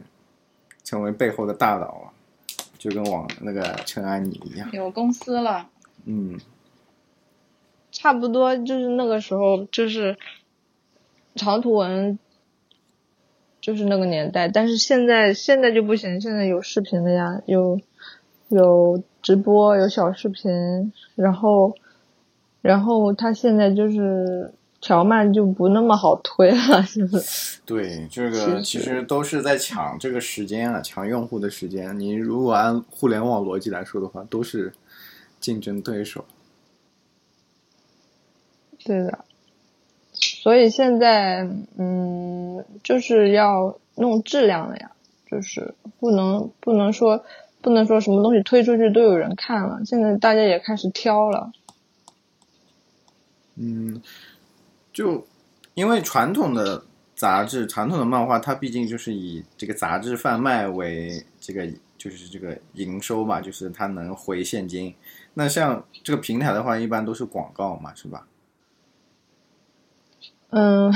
[0.82, 2.10] 成为背后的大佬了，
[2.76, 4.68] 就跟往那个陈安妮一样。
[4.72, 5.68] 有公司了。
[6.06, 6.36] 嗯，
[7.94, 10.18] 差不多就是那个时候，就是
[11.36, 12.18] 长图文，
[13.60, 14.48] 就是那个年代。
[14.48, 17.80] 但是现在现在就不行，现在有视频了呀，有
[18.48, 21.76] 有直播，有小视频，然后
[22.60, 27.60] 然后他现在就是条漫就不那么好推了，是不是？
[27.64, 31.98] 对，这个其实都是在抢这个时间啊，抢用户的时间。
[31.98, 34.72] 你如果按互联网逻辑来说的话，都是
[35.38, 36.24] 竞争对手。
[38.84, 39.24] 对的，
[40.12, 44.90] 所以现在嗯，就是要弄质量了呀，
[45.30, 47.24] 就是不能不能说
[47.62, 51.50] 不能说什么东西推出去都有人看了，现在大家也开始挑了。
[53.56, 54.02] 嗯，
[54.92, 55.26] 就
[55.74, 61.66] 因为传统的杂志、传统的漫画，它毕竟就是以这个杂志贩卖为这个
[61.96, 64.94] 就是这个营收嘛，就是它能回现金。
[65.32, 68.26] 那像这个平台的话，一般都是广告嘛，是吧？
[70.54, 70.92] 嗯，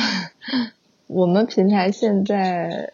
[1.09, 2.92] 我们平台现在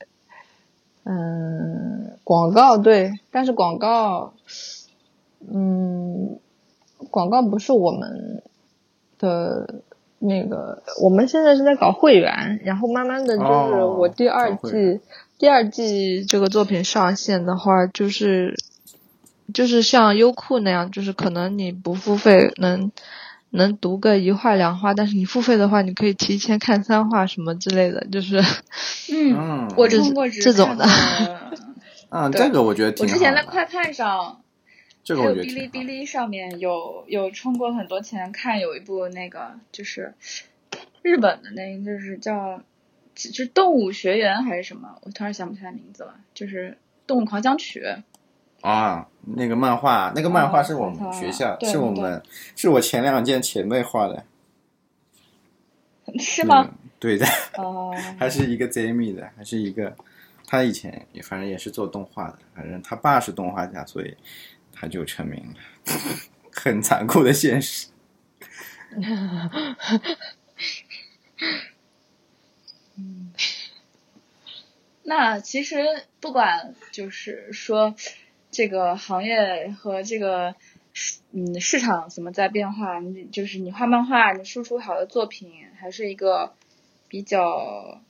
[1.04, 4.32] 嗯广告对，但是广告
[5.52, 6.38] 嗯
[7.10, 8.42] 广告不是我们
[9.18, 9.82] 的。
[10.26, 15.00] 那个，我们现在是在搞会员，然后慢慢的就是哦我第二季、
[15.38, 18.54] 第二季这个作品上线的话，就是
[19.52, 22.90] 就是像优酷那样，就是可能你不付费能
[23.56, 28.38] 能读个一话两话，但是你付费的话，你可以提前看三话什么之类的，就是
[29.12, 31.50] 嗯，嗯，我这充过这种的看过
[32.10, 32.40] 嗯， 对。
[32.40, 33.18] 这个我觉得挺我好的。
[33.18, 34.40] 之前在快看上，
[35.04, 40.14] 这个还有哔哩我觉得挺好哔哩上面有有充过很多钱看有一部那个就是
[41.02, 42.60] 日本的那个就是叫
[43.14, 46.70] 就是动物学园还是什么，我突然想不起来名字了，就是
[47.06, 47.80] 《动物狂想曲》。
[48.64, 49.06] 啊，
[49.36, 52.22] 那个漫画，那个漫画哦是我们学校，是我们，
[52.56, 54.24] 是我前两届前辈画的，
[56.18, 56.66] 是吗？
[56.66, 56.74] 嗯？
[56.98, 57.26] 对的。
[57.58, 59.94] 哦、 还是一个 Jamie 的，还是一个，
[60.46, 64.16] 他以前也反正也是做动画的，反正他爸是动画家，所以
[64.72, 65.92] 他就成名了，
[66.50, 67.88] 很残酷的现实。
[75.02, 75.84] 那其实
[76.18, 77.94] 不管就是说
[78.54, 80.54] 这个行业和这个
[80.92, 86.54] 市嗯市场怎么在变化，你就是你画漫画，你输出好的作品，还是一个
[87.08, 88.00] 比较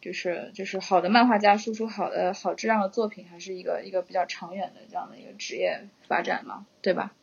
[0.00, 7.14] 就是就是好的漫画家输出好的好质量的作品，还是一个一个比较长远的这样的一个职业发展嘛，对吧？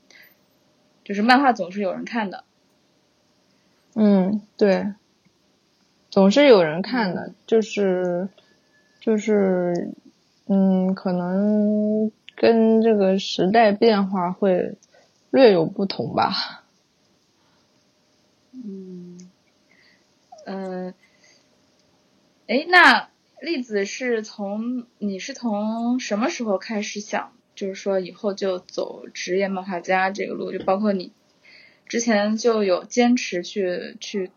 [1.04, 2.46] 就是漫画总是有人看的，
[3.96, 4.94] 嗯，对，
[6.10, 8.30] 总是有人看的，就是
[9.02, 9.92] 就是
[10.54, 14.76] 嗯，可能跟这个时代变化会
[15.30, 16.66] 略有不同吧。
[18.52, 19.18] 嗯，
[20.46, 20.94] 嗯，
[22.48, 30.52] 哎，那栗子是从你是从什么时候开始想，就是说以后就走职业漫画家这个路？
[30.52, 31.14] 就包括你
[31.86, 34.32] 之前就有坚持去去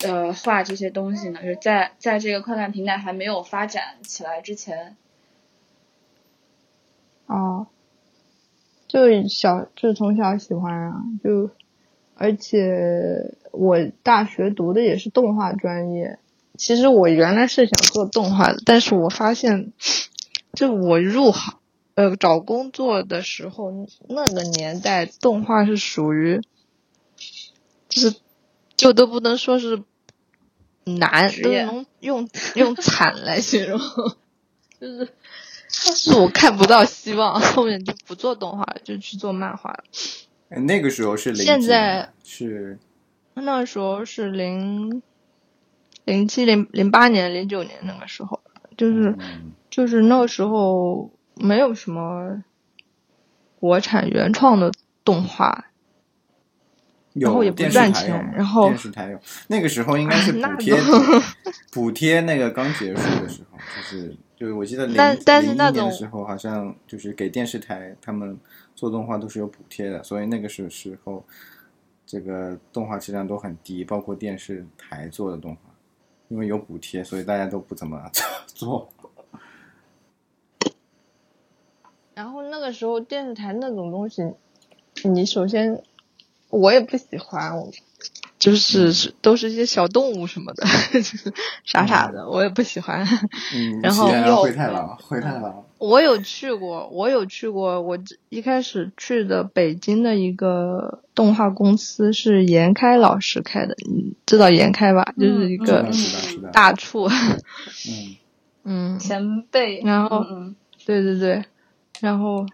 [0.00, 1.40] 呃画这些东西呢？
[1.42, 4.96] 就是在在这个快看平台还没有发展起来之前，
[7.26, 7.66] 哦，
[8.88, 11.50] 就小就从小喜欢啊，就
[12.14, 16.18] 而且我大学读的也是动画专业。
[16.58, 19.72] 其实我原来是想做动画的，但是我发现，
[20.52, 21.58] 就我入行
[21.94, 23.72] 呃找工作的时候，
[24.08, 26.42] 那个年代动画是属于，
[27.88, 28.14] 就是
[28.82, 29.82] 就都不能说是
[30.84, 33.78] 难，都能用用惨来形容，
[34.80, 35.08] 就是。
[35.74, 39.84] 是我看不到希望，后面就不做动画了，就去做漫画了。
[40.50, 42.78] 哎那个时候是零现在是
[43.32, 45.00] 那时候是零
[46.04, 48.42] 零七零零八年零九年那个时候，
[48.76, 52.44] 就是嗯就是那个时候没有什么
[53.58, 54.72] 国产原创的
[55.06, 55.68] 动画，
[57.14, 61.22] 然后也不有电视赚钱台有嘛然后电视台有，那个时候应该是 补贴都
[61.70, 68.38] 补贴那个刚结束的时候，就是就是，我记得零但但是零年的时候，好像就是给电视台他们
[68.74, 71.22] 做动画都是有补贴的，所以那个时时候
[72.06, 75.60] 这个动画质量都很低，包括电视台做的动画，
[76.28, 78.10] 因为有补贴，所以大家都不怎么
[78.46, 78.88] 做。
[82.14, 84.32] 然后那个时候电视台那种东西，
[85.04, 85.82] 你首先
[86.52, 87.70] 我也不喜欢，我
[88.38, 91.32] 就是是都是一些小动物什么的， 就是
[91.64, 93.06] 傻傻的，我也不喜欢。
[93.54, 94.06] 嗯，然后
[94.42, 97.80] 灰太狼，灰太狼，我有去过，我有去过。
[97.80, 97.98] 我
[98.28, 105.14] 一开始去的北京的一个动画公司是严开老师开的，你知道严开吧？
[105.18, 105.88] 就是一个
[106.52, 107.08] 大处。
[107.88, 108.16] 嗯
[108.64, 111.44] 嗯，前辈，然后嗯对对对，
[112.00, 112.46] 然后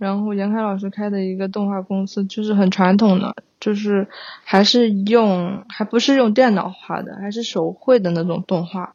[0.00, 4.08] 然后严凯老师开的一个动画公司，就是很传统的，就是
[4.42, 8.94] 还是用还不是用电脑画的，还是手绘的那种动画。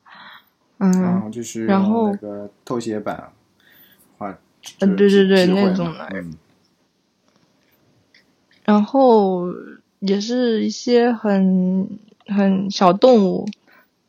[0.80, 3.32] 嗯，然后就是然后那个透写板
[4.18, 4.32] 画，
[4.80, 6.34] 嗯对对对那种的嗯
[8.64, 9.46] 然后
[10.00, 11.88] 也是一些很
[12.26, 13.48] 很小动物，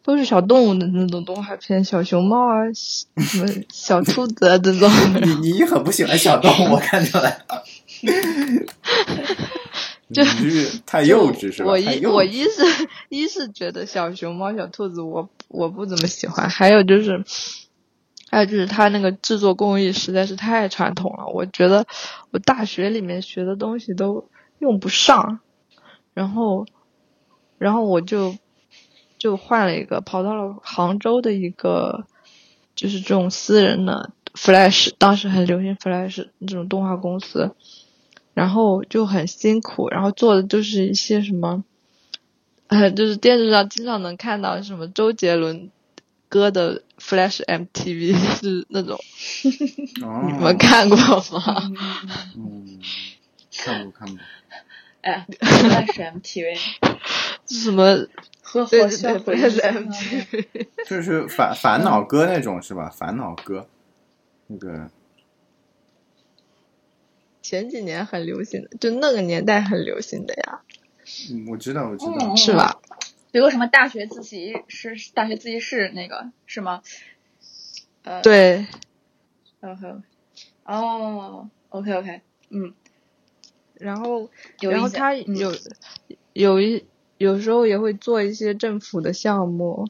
[0.06, 4.88] 都是小动物的那种动画片，小熊猫啊，什么小兔子啊这种。
[5.42, 7.64] 你你很不喜欢小动物，我看出来了。
[10.14, 11.70] 就你是太幼稚是吧？
[11.70, 12.62] 我一我一是
[13.08, 17.24] 一是觉得小熊猫、小兔子我我不怎么喜欢，还有就是，
[18.30, 21.84] 还有就是它那个制作工艺实在是太传统了，我觉得
[22.30, 24.28] 我大学里面学的东西都
[24.60, 25.40] 用不上，
[26.14, 26.64] 然后，
[27.58, 28.36] 然后我就
[29.18, 32.06] 就换了一个，跑到了杭州的一个
[32.74, 37.54] 就是这种私人的 Flash，当时很流行 Flash 这种动画公司。
[38.34, 41.64] 然后就很辛苦，然后做的就是一些什么，
[42.66, 45.70] 呃，就是电视上经常能看到什么周杰伦
[46.28, 48.12] 歌的 Flash MTV，
[48.42, 49.00] 就是那种，
[50.02, 50.98] 哦， 你们看过
[51.32, 51.72] 吗？
[52.36, 52.78] 嗯，
[53.56, 54.18] 看过看过。
[55.00, 56.78] 哎，那是 MTV，是
[57.48, 57.84] 什么？
[58.42, 62.88] 呵呵对对对 就是烦烦恼歌那种是吧？
[62.88, 63.66] 烦恼歌，
[64.46, 64.88] 那个
[67.42, 70.60] 前几年很流行的，就那个年代很流行的呀，
[71.32, 72.80] 嗯，我知道我知道嗯，是吧？
[73.32, 76.82] 有个什么大学自习室，大学自习室那个是吗？
[78.04, 78.66] 呃，，对，
[79.60, 80.00] 然后，
[80.64, 82.20] 哦，OK OK，
[82.50, 82.72] 嗯，
[83.74, 84.30] 然后
[84.60, 85.52] 然后有嗯他有、
[86.32, 86.86] 有一
[87.18, 89.88] 有时候也会做一些政府的项目，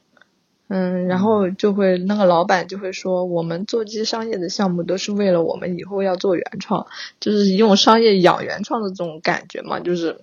[0.67, 6.87] 嗯，然后就会那个老板就会说，我们做这些商业的项目都是为了我们以后要做原创，
[7.19, 10.19] 就是用商业养原创的这种感觉嘛，就是，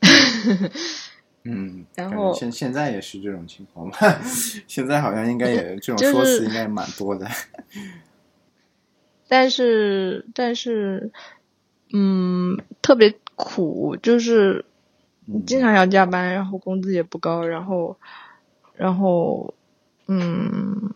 [1.44, 4.20] 嗯，然后现现在也是这种情况吧？
[4.66, 7.26] 现在好像应该也 这种就是说辞应该也蛮多的。
[9.26, 11.10] 但是但是，
[11.92, 14.73] 嗯，特别苦，就是你
[15.46, 17.96] 经常要加班，然后工资也不高，然后，
[18.76, 19.54] 然后，
[20.06, 20.92] 嗯，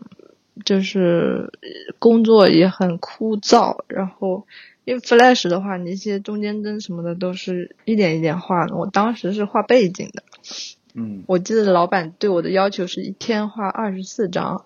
[0.65, 1.51] 就是
[1.99, 4.47] 工作也很枯燥，然后
[4.85, 10.23] 因为 Flash 的话，你一些中间帧什么的都是一点一点画的，我当时是画背景的，
[10.95, 14.65] 嗯，我记得老板对我的要求是一天画二十四张，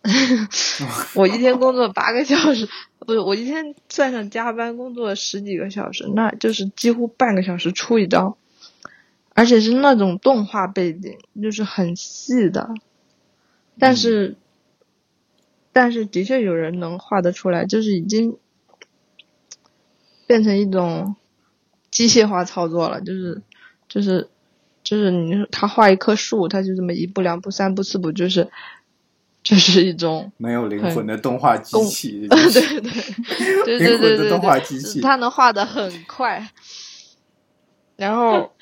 [1.14, 2.68] 我一天工作八个小时，
[3.06, 8.36] 不是我一天算上加班工作十几个小时，那就是几乎半个小时出一张，
[9.34, 12.70] 而且是那种动画背景，就是很细的，
[13.78, 14.36] 但是，
[15.72, 18.36] 但是的确有人能画得出来，就是已经
[20.26, 21.16] 变成一种
[21.90, 23.42] 机械化操作了，就是
[23.88, 24.28] 就是
[24.82, 28.50] 就是你说他画一棵树，他就这么一步两步三步四步，就是
[29.42, 35.00] 就是一种没有灵魂的动画机器， 对对对对对灵魂对对的动画对机器。
[35.00, 36.50] 他能画的很快，
[37.96, 38.52] 然后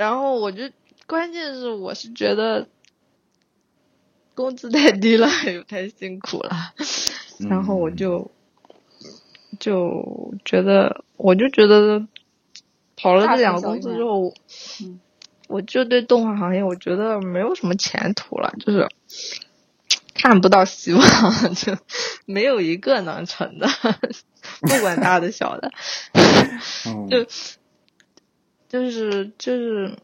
[0.00, 0.62] 然后我就
[1.06, 2.66] 关键是我是觉得
[4.34, 6.72] 工资太低了， 又太辛苦了，
[7.50, 8.30] 然后我就
[9.58, 12.06] 就觉得我就觉得
[12.96, 14.32] 跑了这两个公司之后，
[14.80, 14.98] 嗯
[15.48, 18.88] 我就对动画行业我觉得没有什么前途了，就是
[20.14, 21.02] 看不到希望，
[21.54, 21.76] 就
[22.24, 23.68] 没有一个能成的，
[24.62, 25.70] 不管大的小的，
[26.86, 27.06] 嗯。
[27.10, 27.26] 就
[28.70, 29.96] 就是就是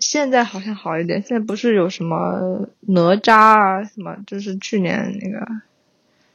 [0.00, 5.46] 现在好像好一点，现在不是有什么哪吒啊什么，就是去年那个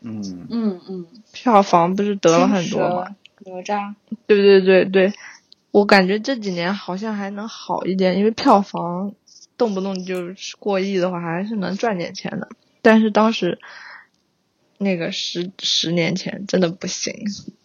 [0.02, 3.16] 嗯嗯嗯，票房不是得了很多吗？
[3.46, 3.94] 哪吒，
[4.26, 5.14] 对对对对，
[5.72, 9.14] 我感觉这几年好像还能好一点，因为票房
[9.58, 12.48] 动不动就是过亿的话，还是能赚点钱的。
[12.82, 13.60] 但是当时
[14.78, 17.14] 那个十十年前真的不行，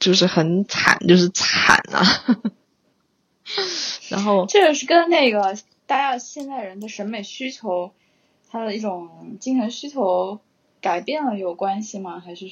[0.01, 2.03] 就是很惨，就是惨啊。
[4.11, 7.91] 然后这个是跟那个大家现在人的审美需求，
[8.51, 10.39] 他的一种精神需求
[10.81, 12.21] 改变了有关系吗？
[12.21, 12.51] 还是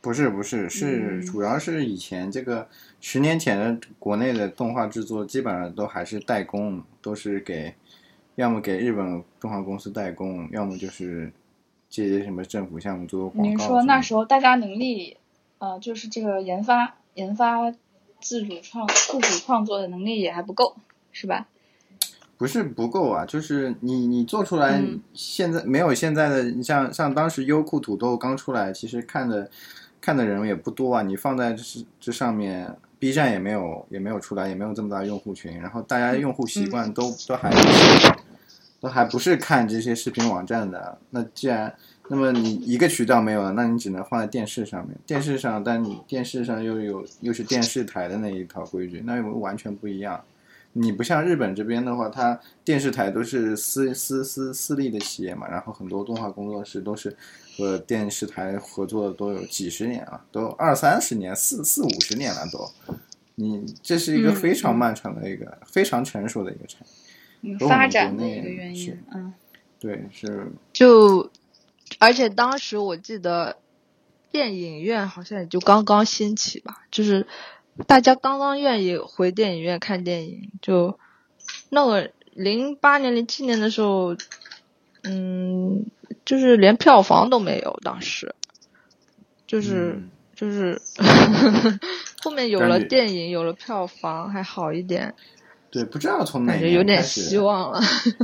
[0.00, 2.68] 不是不是，是嗯主要是以前这个
[3.00, 7.74] 十年前的国内的动画制作，基本上都还是代工，都是给
[8.36, 11.32] 要么给日本动画公司代工，要么就是
[11.90, 13.48] 接些什么政府项目做做广告。
[13.48, 15.16] 您说那时候大家能力，
[15.58, 17.58] 呃，就是这个研发研发
[18.20, 20.76] 自主创自主创作的能力也还不够，
[21.12, 21.46] 是吧？
[22.36, 29.50] 不是不够啊，就是你你做出来，嗯现在没有现在的，你像像当时优酷土豆刚出来，其实看的
[30.00, 31.02] 看的人也不多啊。
[31.02, 37.50] 你放在这是这上面，B 站也没有也没有出来，也没有这么大用户群，然后大家用户习惯都、都还
[38.78, 40.96] 都还不是看这些视频网站的。
[41.10, 41.74] 那既然
[42.08, 44.96] 那么你一个渠道没有了，那你只能放在电视上面。
[45.06, 50.22] 电视上，但你电视上又有又是电视台的那一套规矩，那又完全不一样。
[50.72, 57.16] 你不像日本这边的话，它电视台都是私私私私立的企业嘛，然后很多动画工作室都是
[57.56, 62.70] 和电视台合作的都有几十年了，都二三十年、四四五十年了都。
[63.34, 66.86] 你这是一个嗯非常漫长的一个、非常成熟的一个产
[67.42, 69.32] 业，发展的国内一个原因，嗯
[69.80, 71.30] 对，是就，
[71.98, 73.56] 而且当时我记得
[74.30, 77.26] 电影院好像也就刚刚兴起吧，就是
[77.86, 80.50] 大家刚刚愿意回电影院看电影。
[80.62, 80.98] 就
[81.70, 84.16] 那个零八年、零七年的时候，
[85.02, 85.86] 嗯，
[86.24, 88.34] 就是连票房都没有，当时
[89.46, 90.80] 就是、嗯就是
[92.22, 95.16] 后面有了电影，有了票房还好一点，
[95.70, 97.80] 对，不知道从哪有点年开始希望了。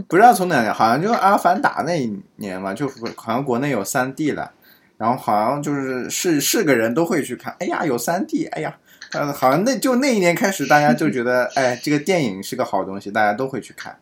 [0.08, 4.50] 不知道从哪年，好像就是《阿凡达》那一年嘛，就好像国内有三 D 了，
[4.96, 8.76] 然后好像就是是是个人都会去看，哎呀有三 D，哎呀，
[9.12, 13.94] 呃，好像那就那一年开始，大家就觉得，哎，这个电影是个好东西，大家都会去看。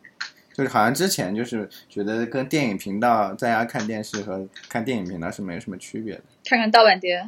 [0.53, 6.21] 就是好像之前就是觉得跟电影频道在家看电视和看电影频道是没什么区别的。
[6.45, 7.27] 看看盗版碟，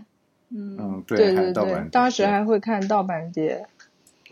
[0.52, 1.52] 嗯嗯，对
[1.92, 3.66] 当时还会看盗版碟。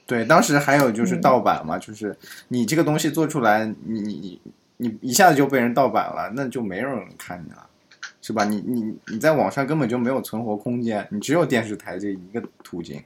[0.05, 2.15] 对，当时还有就是嗯盗版嘛，就是
[2.49, 4.41] 你这个东西做出来，你你
[4.77, 7.67] 你一下子就被人盗版了，那就没有人看你了，
[8.21, 8.43] 是吧？
[8.45, 13.01] 你你你在网上根本就没有存活空间，你只有电视台这一个途径。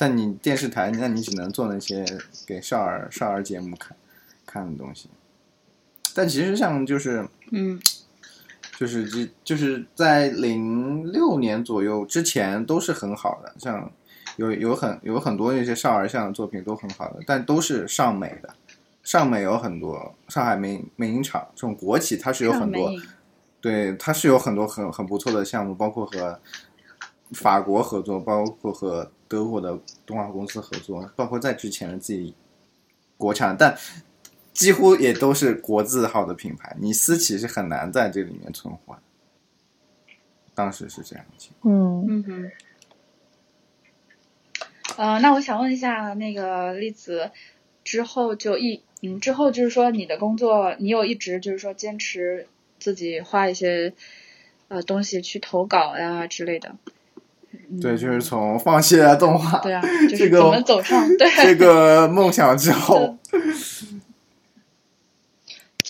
[0.00, 2.06] 但你电视台，那你只能做那些
[2.46, 3.96] 给少儿少儿节目看
[4.46, 5.10] 看的东西。
[6.14, 7.78] 但其实像就是嗯
[8.78, 13.90] 就是这就是在零六年左右之前都是很好的，像
[14.38, 18.52] 有有很有很多那些少儿向的作品都很好的，但都是上美的。
[19.02, 22.90] 上美有很多，上海美美影厂这种国企，它是有很多，
[23.58, 26.38] 对，它是有很多很很不错的项目，包括和
[27.32, 32.34] 法国合作，包括和德国的动画公司合作，包括在之前的自己
[33.16, 33.74] 国产，但
[34.52, 39.00] 几乎也都是国字号的品牌，你私企是很难在这里面存活的。
[40.54, 41.74] 当时是这样的情况。
[41.74, 42.50] 嗯嗯哼。
[44.98, 47.30] 呃，那我想问一下，那个栗子
[47.84, 52.48] 之后就一，嗯，之后就是说你的工作，你有一直就是说坚持
[52.80, 53.92] 自己画一些
[54.66, 56.74] 呃东西去投稿呀之类的。
[57.70, 59.80] 嗯对，就是从放弃了动画对啊，
[60.10, 63.16] 就这个是怎么走上对这个梦想之后，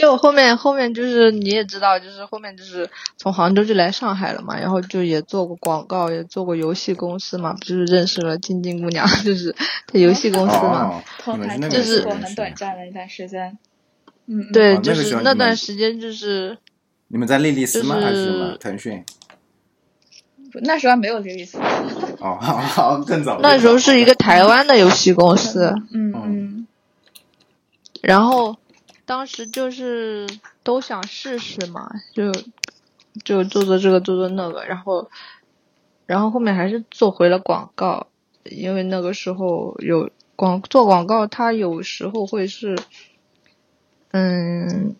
[0.09, 2.89] 就后面后面就是你也知道，就是后面就是
[3.19, 9.55] 从杭州就来上海了嘛，然后就也做过广告，也做过游戏公司嘛，不就是认识了静静姑娘， 就是
[9.93, 11.03] 在游戏公司嘛。
[11.25, 13.59] 就是时候认识过很短暂的一段时间。
[14.27, 16.57] 嗯，嗯对，哦就是那段时间就是
[17.09, 17.97] 你们在莉莉丝吗？
[17.97, 18.57] 就是还是什么？
[18.59, 19.05] 腾讯？
[20.63, 21.59] 那时候还没有这个意思。
[22.21, 23.39] 哦，好好，更早。
[23.45, 26.67] 那时候是一个台湾的游戏公司，嗯嗯
[28.01, 28.57] 然后
[29.09, 30.27] 当时就是
[30.63, 32.31] 都想试试嘛，就
[33.25, 35.11] 就做做这个做做那个，然后
[36.05, 38.09] 然后后面还是做回了广告，
[38.45, 42.79] 因为那个时候有广做广告，它有时候会是，
[44.11, 44.95] 嗯，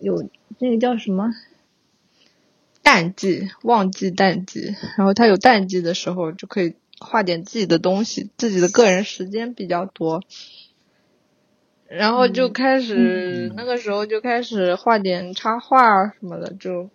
[0.00, 0.30] 有
[0.60, 1.32] 那个叫什么
[2.82, 10.22] 淡季，旺季淡季，然后它有淡季的时候就可以画点自己的东西，自己的个人时间比较多。
[11.90, 16.88] 然后就开始、嗯那个时候就开始画点插画啊什么的，就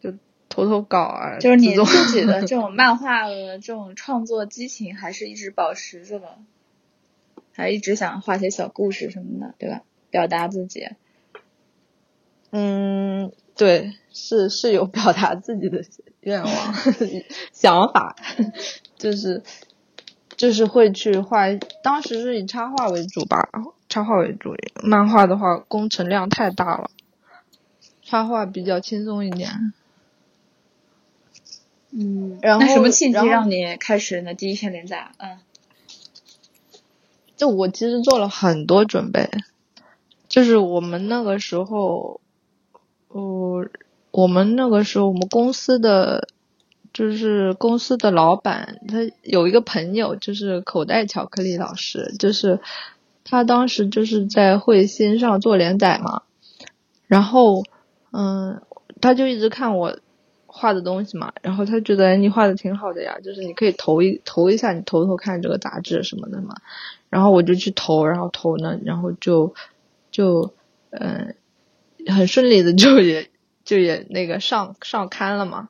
[0.00, 0.14] 就
[0.48, 6.38] 投投稿啊，就是你自己的 这种漫画的这种创作激情，还是一直保持着的，
[7.52, 9.82] 还一直想画些小故事什么的，对吧？
[10.10, 10.88] 表达自己。
[12.50, 15.82] 嗯，对，是是有表达自己的
[16.20, 16.74] 愿望、
[17.52, 18.16] 想法，
[18.96, 19.42] 就是
[20.36, 21.46] 就是会去画。
[21.82, 23.48] 当时是以插画为主吧，
[23.88, 24.54] 插画为主。
[24.82, 26.90] 漫画的话，工程量太大了，
[28.02, 29.72] 插画比较轻松一点。
[31.90, 35.12] 嗯，然后那什么契机让你开始呢第一篇连载啊？
[35.18, 35.38] 嗯
[37.36, 39.28] 就我其实做了很多准备，
[40.26, 42.22] 就是我们那个时候，
[43.08, 43.68] 呃，
[44.10, 46.28] 我们那个时候我们公司的
[46.96, 52.58] 就是公司的老板，他有一个朋友就是口袋巧克力老师，就是
[53.22, 56.22] 他当时就是在慧心上做连载嘛，
[57.06, 57.62] 然后
[58.12, 58.62] 嗯，
[59.02, 59.98] 他就一直看我
[60.46, 66.54] 画的东西嘛，然后他觉得你画的挺好的呀，就是你可以投一投一下，你投投看这个杂志什么的嘛。
[67.10, 69.54] 然后我就去投，然后投呢，然后就
[70.10, 70.54] 就
[70.88, 71.34] 嗯、
[72.06, 73.28] 很顺利的就也
[73.66, 75.68] 就也那个上上刊了嘛。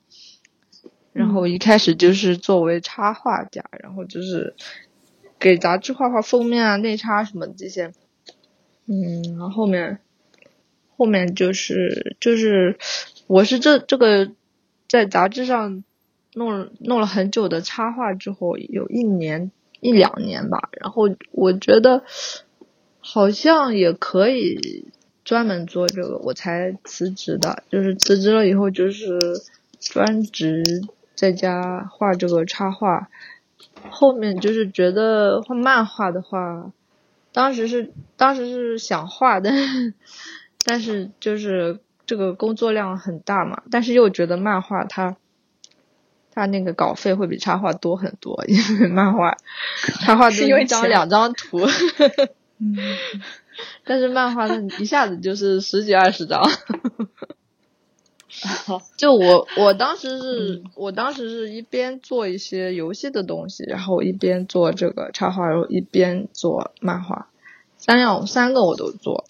[1.16, 4.54] 然后一开始就是作为插画家，然后就是
[5.38, 7.92] 给杂志画画封面啊、内插什么这些。
[8.86, 9.98] 嗯，然后后面
[10.96, 12.78] 后面就是就是
[13.26, 14.30] 我是这这个
[14.88, 15.82] 在杂志上
[16.34, 19.50] 弄了弄了很久的插画之后，有一年
[19.80, 22.04] 一两年吧，然后我觉得
[23.00, 24.86] 好像也可以
[25.24, 27.62] 专门做这个，我才辞职的。
[27.70, 29.18] 就是辞职了以后，就是
[29.80, 30.62] 专职
[31.16, 33.08] 在家画这个插画。
[33.90, 36.72] 后面就是觉得画漫画的话，
[37.32, 39.94] 当时是当时是想画，但 是
[40.64, 45.16] 但是就是这个工作量很大嘛，但是又觉得漫画它
[46.32, 49.36] 它那个稿费会比插画多很多， 因为漫画
[50.04, 51.60] 插画就是因为钱一张两张图，
[52.58, 52.76] 嗯，
[53.84, 56.42] 但是漫画它一下子就是十几二十张。
[58.96, 67.28] 就我我当时是、我当时是一边做一些游戏的东西，然后一边做这个插画，然后一边做漫画，
[67.78, 69.24] 三样三个我都做。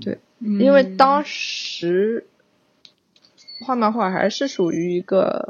[0.00, 2.26] 对因为当时
[3.60, 5.48] 画漫画还是属于一个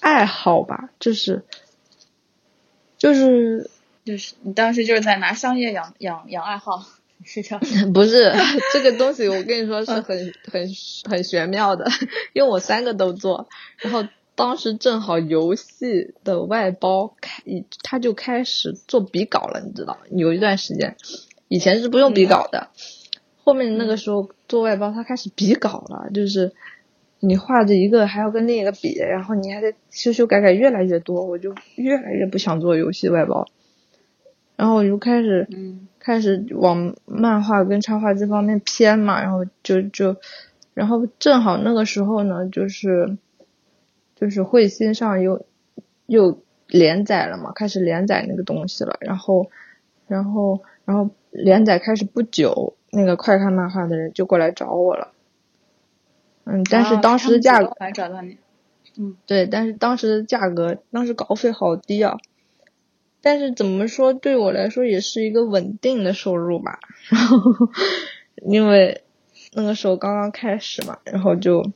[0.00, 1.44] 爱好吧，就是
[2.96, 3.68] 就是
[4.04, 6.86] 就是你当时就是在拿商业养养养爱好，
[7.24, 7.60] 是这样。
[7.92, 8.32] 不是
[8.72, 10.68] 这个东西，我跟你说 是很很
[11.08, 11.86] 很玄妙的，
[12.32, 13.48] 因为我三个都做，
[13.78, 17.42] 然后当时正好游戏的外包开，
[17.82, 20.96] 他就开始做笔稿了，你知道，有一段时间，
[21.48, 22.68] 以前是不用笔稿的，
[23.44, 26.52] 后面那个时候做外包，他开始笔稿了，就是
[27.18, 33.46] 你画着一个还要跟另一个比，然后你还得修修改改越来越多，我就越来越不想做游戏外包，
[34.60, 35.86] 然后我就开始嗯。
[36.02, 40.16] 开始往漫画跟插画这方面偏嘛，然后就就，
[40.72, 43.18] 然后正好那个时候呢，就是
[44.16, 45.44] 就是慧心上又
[46.06, 49.50] 又连载了嘛，开始连载那个东西了，然后
[50.08, 55.12] 然后然后连载开始不久，那个快看漫画的人就过来找我了，
[56.44, 58.38] 嗯，但是啊当时的价格、找到你，
[59.26, 62.16] 对，但是当时的价格，当时稿费好低啊。
[63.22, 66.78] 但是怎么说，对我来说也是一个稳定的收入吧。
[67.08, 67.38] 然后，
[68.36, 69.02] 因为
[69.52, 71.70] 那个时候刚刚开始嘛，然后就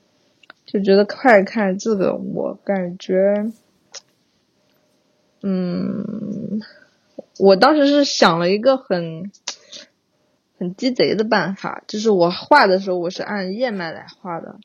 [0.65, 3.53] 就觉得快看这个，我感觉，
[5.43, 6.61] 嗯，
[7.39, 9.31] 我当时是想了一个很
[10.59, 14.57] 很鸡贼的办法，就是我画的时候我是按页脉来画的。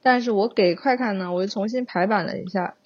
[0.00, 2.76] 但是我给快看呢，我又重新排版了一下，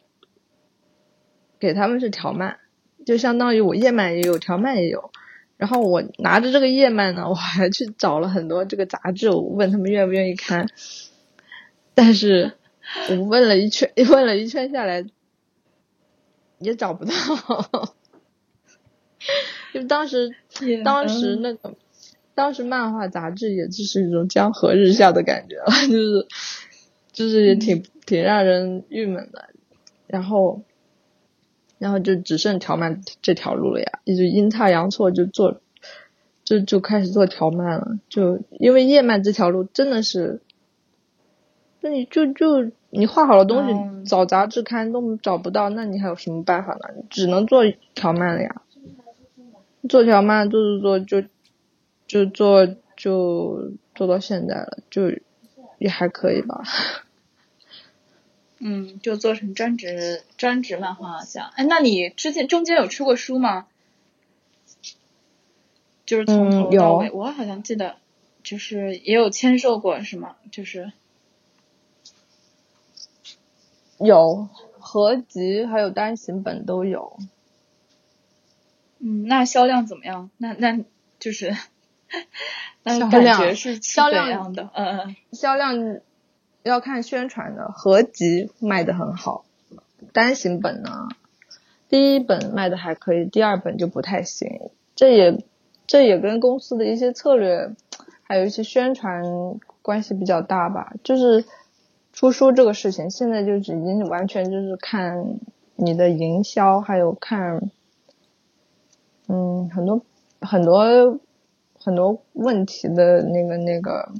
[1.58, 2.58] 给他们是条漫，
[3.04, 5.10] 就相当于我叶漫也有，条漫也有。
[5.56, 10.68] 然后我拿着这个叶漫呢，我还去找了很多这个杂志，我问他们愿不愿意看。
[11.94, 12.52] 但是
[13.10, 15.04] 我问了一圈，问了一圈下来，
[16.58, 17.12] 也找不到。
[19.72, 20.34] 就当时
[20.84, 21.76] 当时那个，
[22.34, 26.26] 当时漫画杂志也就是一种江河日下的感觉了，就是。
[27.12, 29.50] 就是也挺挺让人郁闷的，
[30.06, 30.62] 然后，
[31.82, 35.60] 然后就只剩条漫这条路了呀，也就阴差阳错就做，
[36.44, 37.98] 就就开始做条漫了。
[38.08, 40.40] 就因为叶漫这条路真的是，
[41.80, 47.02] 那你就就你画好了东西，嗯找杂志刊都找不到，那你还有什么办法呢？
[47.10, 47.64] 只能做
[47.96, 48.62] 条漫了呀。
[49.88, 51.28] 做条漫做做做就
[52.06, 55.10] 就做就做到现在了，就
[55.78, 56.62] 也还可以吧。
[58.64, 61.50] 嗯，就做成专职专职漫画家。
[61.56, 63.66] 哎，那你之前中间有出过书吗？
[66.06, 67.96] 就是从嗯头到尾，有我好像记得
[68.44, 70.36] 就是也有签售过是吗？
[70.52, 70.92] 就是
[73.98, 74.48] 有
[74.78, 77.18] 合集还有单行本都有。
[79.00, 80.30] 嗯，那销量怎么样？
[80.38, 80.78] 那那
[81.18, 81.56] 就是
[82.84, 84.52] 那销感量觉是销量？
[84.54, 86.00] 嗯嗯销量
[86.62, 89.44] 要看宣传的，合集卖的很好，
[90.12, 91.08] 单行本呢，
[91.88, 94.70] 第一本卖的还可以，第二本就不太行。
[94.94, 95.44] 这也
[95.86, 97.70] 这也跟公司的一些策略，
[98.22, 99.22] 还有一些宣传
[99.82, 100.92] 关系比较大吧。
[101.02, 101.44] 就是
[102.12, 105.38] 出书这个事情，现在就已经完全就是看
[105.76, 107.70] 你的营销，还有看，
[109.28, 110.02] 嗯，很多
[110.40, 111.18] 很多
[111.78, 114.12] 很多问题的那个那个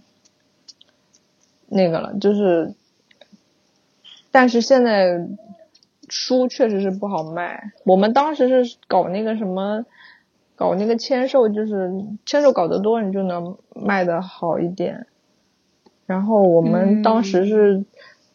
[1.72, 2.74] 那个了，就是，
[4.30, 5.26] 但是现在
[6.08, 7.72] 书确实是不好卖。
[7.84, 9.84] 我们当时是搞那个什么，
[10.54, 11.90] 搞那个签售，就是
[12.26, 15.06] 签售搞得多，你就能卖的好一点。
[16.06, 17.84] 然后我们当时是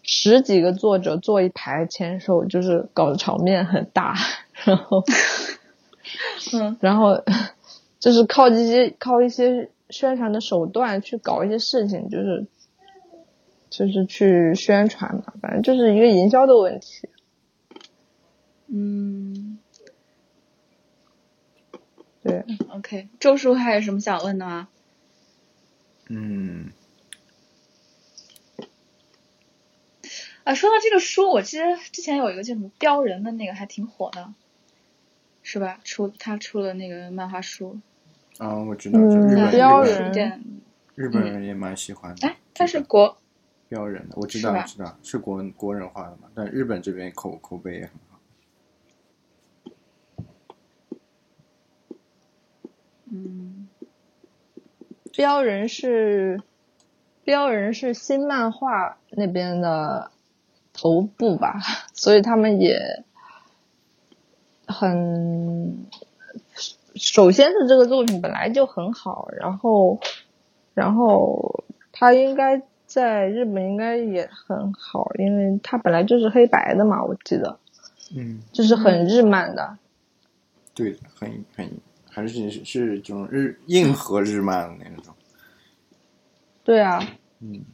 [0.01, 4.15] 十几个作者坐一排签售，就是搞得场面很大，
[4.65, 5.03] 然后。
[6.53, 7.21] 嗯然后
[7.99, 12.47] 就是靠这些靠一些宣传的手段去搞一些事情，就是
[13.69, 17.09] 就是去宣传嘛，反正就是一个营销的问题。
[18.67, 19.59] 嗯
[22.21, 23.07] 对，，OK。
[23.19, 24.67] 周叔还有什么想问的吗？
[26.09, 26.71] 嗯，
[30.43, 34.33] 啊，说到这个书，我记得之前有一个叫什么标人的那个还挺火的，
[35.43, 35.79] 是吧？
[35.85, 37.79] 出他出了那个漫画书，
[38.37, 40.43] 啊，我知道，就嗯日本人。
[40.95, 42.27] 日本人也蛮喜欢的。
[42.27, 43.17] 哎，他是国
[43.69, 48.19] 标人的，我知道知道是国国人画的嘛，但日本这边口口碑也很好。
[53.11, 53.67] 嗯
[55.13, 56.41] 标人是
[57.23, 60.11] 标人是新漫画那边的
[60.73, 61.59] 头部吧，
[61.93, 63.03] 所以他们也
[64.67, 65.85] 很。
[66.95, 69.99] 首先是这个作品本来就很好，然后，
[70.73, 77.59] 然后他应该在日本应该也很好，因为它本来就是黑白的嘛，我记得
[78.15, 79.77] 嗯，就是很日漫的。
[80.73, 81.69] 对，很很
[82.09, 85.13] 还是是是这种日硬核日漫的那种。
[86.63, 86.99] 对啊，
[87.41, 87.65] 嗯，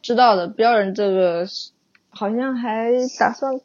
[0.00, 1.72] 知道的，标人这个是
[2.10, 3.60] 好像还打算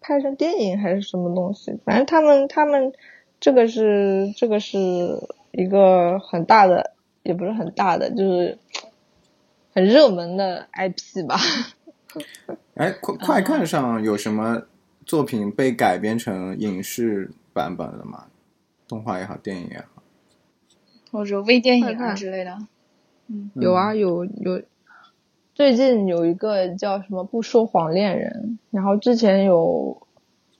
[0.00, 2.92] 拍成电影还是什么东西，反正他们他们
[3.40, 4.78] 这个是这个是
[5.52, 6.93] 一个很大的，
[7.24, 8.56] 也不是很大的，就是
[9.72, 11.36] 很热门的 IP 吧。
[12.74, 14.62] 哎，快快看上有什么
[15.04, 18.26] 作品被改编成影视版本的吗？
[18.86, 20.02] 动画也好，电影也好。
[21.10, 22.56] 或者微电影啊之类的。
[23.26, 24.62] 嗯有啊，有有，
[25.54, 30.06] 最近有一个叫什么“不说谎恋人”，然后之前有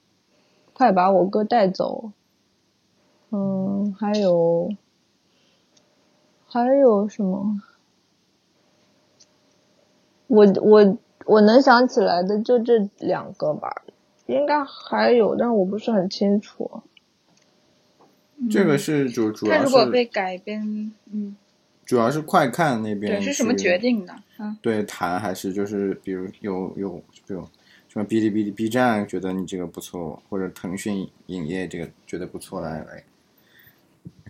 [0.72, 2.12] “快把我哥带走”，
[3.30, 4.70] 嗯，还有
[6.54, 7.60] 还有什么？
[10.28, 10.96] 我我
[11.26, 13.82] 我能想起来的就这两个吧，
[14.26, 16.84] 应该还有，但我不是很清楚。
[18.48, 21.34] 这个是主主要他如果被改编，嗯，
[21.84, 23.76] 主要是快看那边对，是什么决？
[23.76, 24.14] 定的？
[24.38, 26.90] 嗯对，谈还是就是比如有有
[27.26, 27.42] 比如
[27.88, 33.02] 什么哔哩哔哩、B 站觉得你这个不错，或者腾讯影业这个觉得不错，来来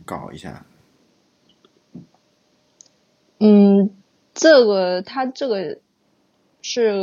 [0.06, 0.64] 搞一下。
[3.38, 3.90] 嗯，
[4.32, 5.78] 这个它这个
[6.62, 6.94] 是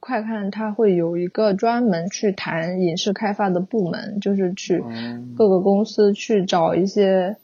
[0.00, 7.36] 快看，它会有一个专门去谈影视开发的部门，就是去嗯各个公司去找一些，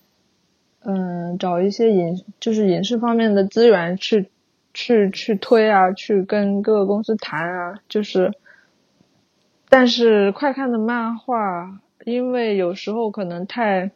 [0.85, 4.30] 嗯，找一些影就是影视方面的资源去
[4.72, 8.33] 去去推啊，去跟各个公司谈啊，就是，
[9.68, 13.91] 但是快看的漫画，因为有时候可能太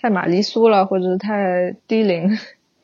[0.00, 2.36] 太玛丽苏了，或者是太低龄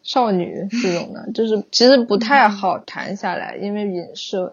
[0.02, 4.52] 少女这种的， 就是其实不太好谈下来，因为影视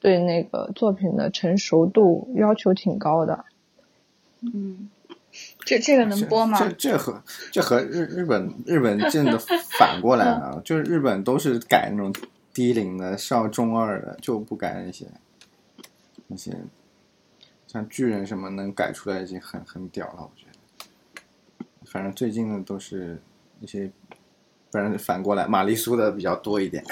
[0.00, 3.44] 对那个作品的成熟度要求挺高的。
[4.40, 4.90] 嗯，
[5.64, 6.58] 这这个能播吗？
[6.58, 7.22] 这这和
[7.52, 9.38] 这和日日本日本真的
[9.78, 12.12] 反过来了， 就是日本都是改那种
[12.52, 15.06] 低龄的少中二的，就不改那些
[16.26, 16.52] 那些
[17.68, 20.52] 像巨人什么能改出来已经很很屌了，我觉得。
[21.84, 23.20] 反正最近的都是
[23.60, 23.90] 一些，
[24.72, 26.82] 反正反过来玛丽苏的比较多一点。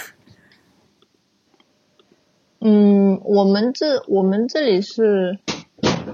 [2.61, 5.39] 嗯，我们这我们这里是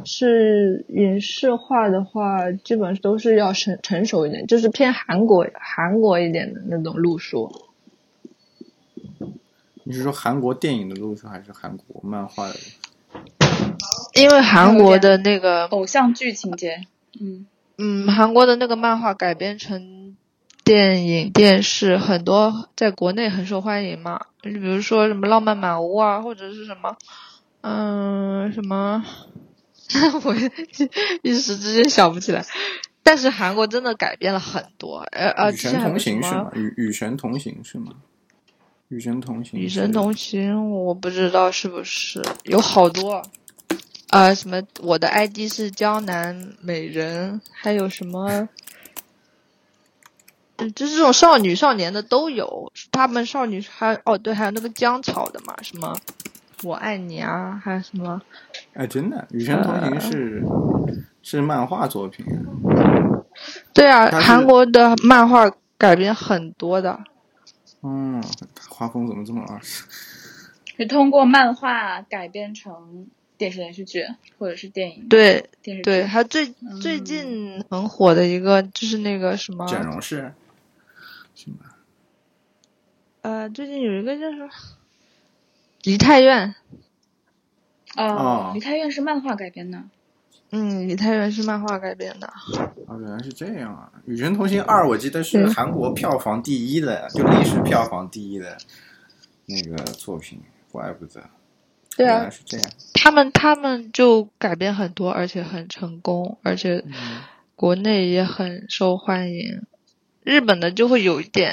[0.05, 7.51] 是影视化的话，基本都是要成成熟一点，就是偏韩国韩国一点的那种路数。
[9.83, 12.55] 你是说韩国电影的路数，还是韩国漫画的？
[14.15, 16.83] 因为韩国的那个，偶像剧情节，
[17.21, 17.47] 嗯
[17.77, 19.96] 嗯，韩国的那个漫画改编成
[20.67, 24.21] 电影、电视，很多在国内很受欢迎嘛。
[24.43, 26.97] 就比如说什么《浪漫满屋》啊，或者是什么，
[27.61, 29.05] 嗯，什么，
[30.25, 30.35] 我
[31.23, 32.45] 一时之间想不起来。
[33.05, 36.61] 但是韩国真的改变了很多，呃呃，与同行是吗么？？
[36.61, 37.93] 与与神同行是吗？
[38.89, 39.61] 与神同行。
[39.61, 43.23] 与神同行，我不知道是不是有好多，
[44.11, 48.49] 啊、什么我的 ID 是江南美人，还有什么，
[50.57, 52.73] 嗯，就是这种少女少年的都有。
[52.91, 55.97] 他们少女还哦对，还有那个姜草的嘛，什么
[56.63, 58.21] 我爱你啊，还有什么
[58.75, 60.43] 哎，真的，与神同行是、
[61.23, 63.23] 是漫画作品啊。
[63.75, 66.99] 对啊，韩国的漫画改编很多的。
[67.83, 68.23] 嗯，
[68.69, 69.85] 画风怎么这么二十？
[70.77, 73.07] 是通过漫画改编成
[73.39, 74.07] 电视连续剧
[74.39, 75.83] 或者是电影对电视剧。
[75.83, 76.47] 对，还最
[76.83, 80.35] 最嗯近很火的一个就是那个什么整容是
[83.23, 84.47] 呃，最近有一个叫什么
[85.83, 86.55] 《梨泰院》，
[88.01, 89.83] 哦哦，梨泰院是漫画改编的。
[90.51, 92.33] 嗯，《梨泰院》是漫画改编的。
[92.87, 93.91] 哦，原来是这样啊！
[94.05, 98.57] 《与神同行二》我记得是韩国票房第一的，就历史票房第一的
[99.47, 100.41] 那个作品，
[100.71, 101.21] 怪不得。
[101.97, 102.71] 对啊原来，是这样。
[102.95, 106.93] 他们他们就改编很多，而且很成功，而且嗯
[107.57, 109.67] 国内也很受欢迎。
[110.27, 111.53] 日本的就会有一点，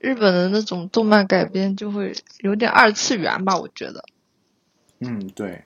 [0.00, 4.02] 日本的那种动漫改编就会有点二次元吧，我觉得。
[4.98, 5.64] 嗯，对，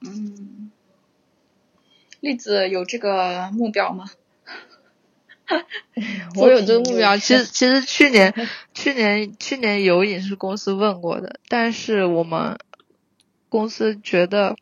[0.00, 0.72] 嗯，
[2.18, 4.06] 栗子有这个目标吗？
[6.34, 7.16] 我有这个目标。
[7.16, 8.34] 其实其实去年
[8.74, 12.58] 去年去年有影视公司问过的，但是我们
[13.48, 14.56] 公司觉得，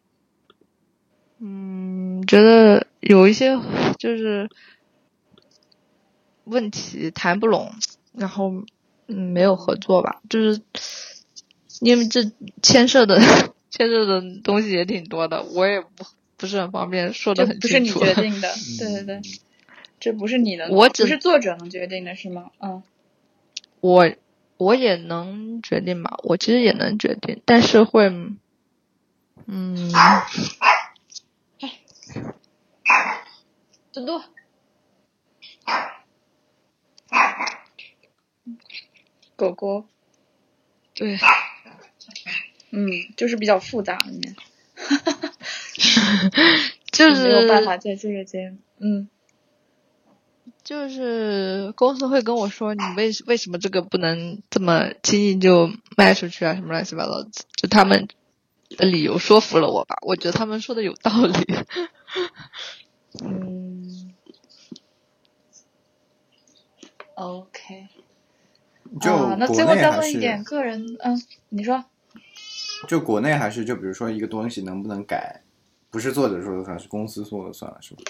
[1.39, 3.59] 嗯，觉得有一些
[3.99, 4.51] 就是
[6.49, 7.73] 问题谈不拢，
[8.13, 8.53] 然后
[9.07, 10.61] 嗯没有合作吧，就是
[11.81, 12.31] 因为这
[12.63, 13.21] 牵涉的
[13.71, 16.05] 牵涉的东西也挺多的，我也不
[16.37, 18.05] 不是很方便说的很这不是你清楚。
[18.05, 19.21] 决定的， 对对对，
[20.01, 22.51] 这不是你能，我只不是作者能决定的，是吗？
[22.61, 22.83] 嗯，
[23.81, 24.11] 我
[24.57, 28.07] 我也能决定吧，我其实也能决定，但是会，
[29.47, 29.91] 嗯，
[33.93, 34.23] 多多，
[39.37, 39.87] 狗狗，
[40.95, 41.19] 对，
[42.71, 44.37] 嗯，就是比较复杂里面，
[46.93, 49.09] 就是没有办法在这个节目，嗯，
[50.65, 56.55] 就是公司会跟我说，你为为什么这个不能这么轻易就卖出去啊？
[56.55, 58.09] 什么乱七八糟的，就他们
[58.77, 61.45] 的理由说服了我吧，我觉得他们说的有道理。
[63.25, 64.15] 嗯
[67.15, 67.89] ，OK，
[69.01, 71.21] 就啊，那最后再问一点个人，嗯，
[71.51, 71.85] 你说，
[72.87, 75.43] 就国内还是就比如说一个东西能不能改，
[75.91, 78.03] 不是作者说了算，是公司说了算了，是吧？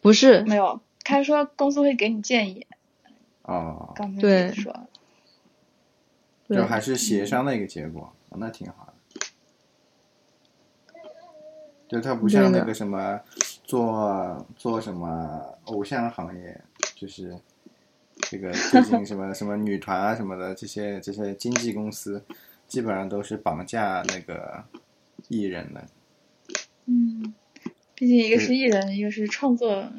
[0.00, 2.66] 不是，没有，他说公司会给你建议，
[3.42, 4.86] 哦，刚才对你说
[6.48, 8.94] 就还是协商的一个结果，哦那挺好的。
[11.88, 13.18] 就它不像那个什么
[13.64, 16.60] 做做什么偶像行业，
[16.94, 17.34] 就是
[18.30, 22.22] 这个最近什么 什么女团啊什么的这些这些经纪公司，
[22.66, 24.62] 基本上都是绑架那个
[25.28, 25.86] 艺人的。
[26.84, 27.34] 嗯，
[27.94, 29.90] 毕竟一个是艺人，一个是创作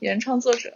[0.00, 0.72] 原创作者，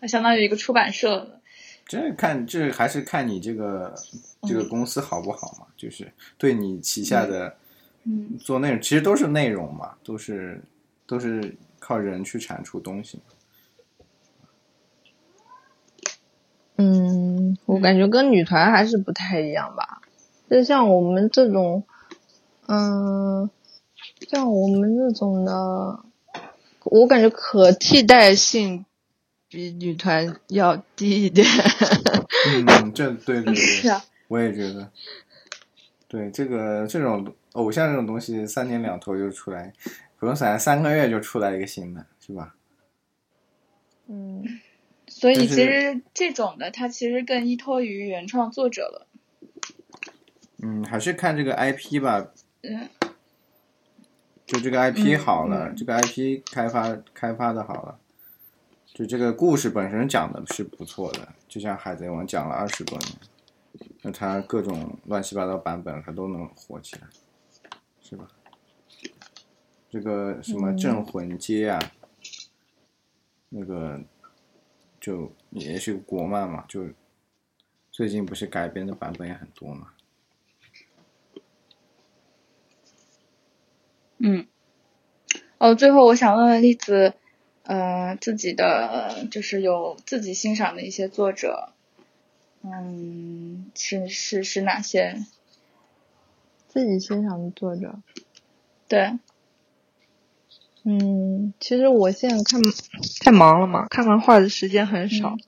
[0.00, 1.40] 它相当于一个出版社的，
[1.86, 3.94] 这看这还是看你这个
[4.42, 7.56] 这个公司好不好嘛，就是对你旗下的
[8.04, 10.62] 嗯做内容，其实都是内容嘛，都是
[11.06, 13.20] 都是靠人去产出东西。
[17.72, 20.02] 我感觉跟女团还是不太一样吧。
[20.50, 21.84] 就像我们这种，
[22.68, 23.48] 嗯，
[24.28, 26.00] 像我们这种的，
[26.84, 28.84] 我感觉可替代性
[29.48, 31.46] 比女团要低一点。
[32.68, 34.90] 嗯， 这对对对，是啊，我也觉得，
[36.08, 39.72] 对这个这种偶像这种东西，三年两头就出来，
[40.18, 42.54] 不用三三个月就出来一个新的，是吧？
[44.08, 44.44] 嗯，
[45.22, 49.06] 所以其实这种的，它其实更依托于原创作者了。
[50.60, 52.32] 嗯，还是看这个 IP 吧。
[52.62, 52.88] 嗯
[54.44, 58.00] 就这个 IP 嗯好了，嗯这个 IP 开发开发的好了，
[58.92, 63.12] 就这个故事本身讲的是不错的，就像海贼王讲了二十多年，
[64.02, 67.02] 那它各种乱七八糟版本它都能火起来，
[68.02, 68.26] 是吧？
[69.88, 71.78] 这个什么嗯镇魂街啊，
[73.50, 74.00] 那个
[75.02, 76.86] 就也是国漫嘛，就
[77.90, 79.88] 最近不是改编的版本也很多嘛。
[84.18, 84.46] 嗯，
[85.58, 87.14] 哦，最后我想问问栗子，
[87.64, 91.72] 呃，自己的就是有自己欣赏的一些作者，
[92.62, 95.26] 嗯，是是是哪些？
[96.68, 97.98] 自己欣赏的作者。
[98.86, 99.18] 对，
[100.84, 102.60] 嗯，其实我现在看
[103.20, 105.30] 太忙了嘛，看漫画的时间很少。
[105.30, 105.38] 嗯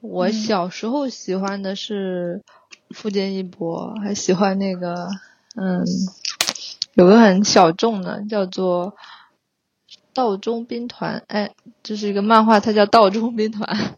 [0.00, 2.42] 我嗯小时候喜欢的是
[2.88, 5.10] 富坚义博，还喜欢那个，
[5.56, 5.84] 嗯，
[6.94, 8.96] 有个很小众的叫做
[10.14, 11.52] 道中兵团，哎，
[11.82, 13.94] 这是一个漫画，它叫道中兵团。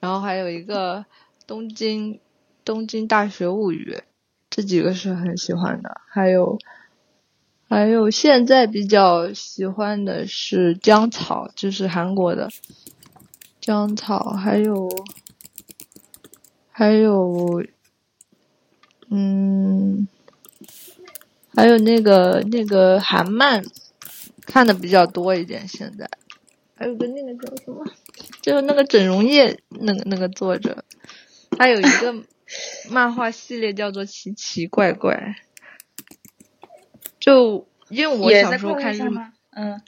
[0.00, 1.06] 然后还有一个
[1.46, 2.18] 东京
[2.64, 4.02] 东京大学物语，
[4.50, 6.00] 这几个是很喜欢的。
[6.08, 6.58] 还有
[7.68, 12.48] 还有现在比较喜欢的是姜草，就是韩国的
[13.60, 14.88] 姜草，还有
[16.70, 17.64] 还有
[19.10, 20.06] 嗯，
[21.54, 23.64] 还有那个那个韩漫
[24.42, 26.08] 看的比较多一点，现在。
[26.76, 27.84] 还有个那个叫什么，
[28.42, 30.84] 就是那个整容液那个那个作者，
[31.50, 32.14] 他有一个
[32.90, 35.36] 漫画系列叫做奇奇怪怪，
[37.24, 39.32] 就因为我小也在快时候看日看上吗？
[39.52, 39.80] 嗯，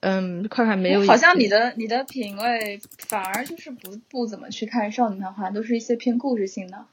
[0.00, 6.86] 嗯，快看没有，好像你的你的品味反而就是不不怎么去看少女漫画，都是一些偏故事性的。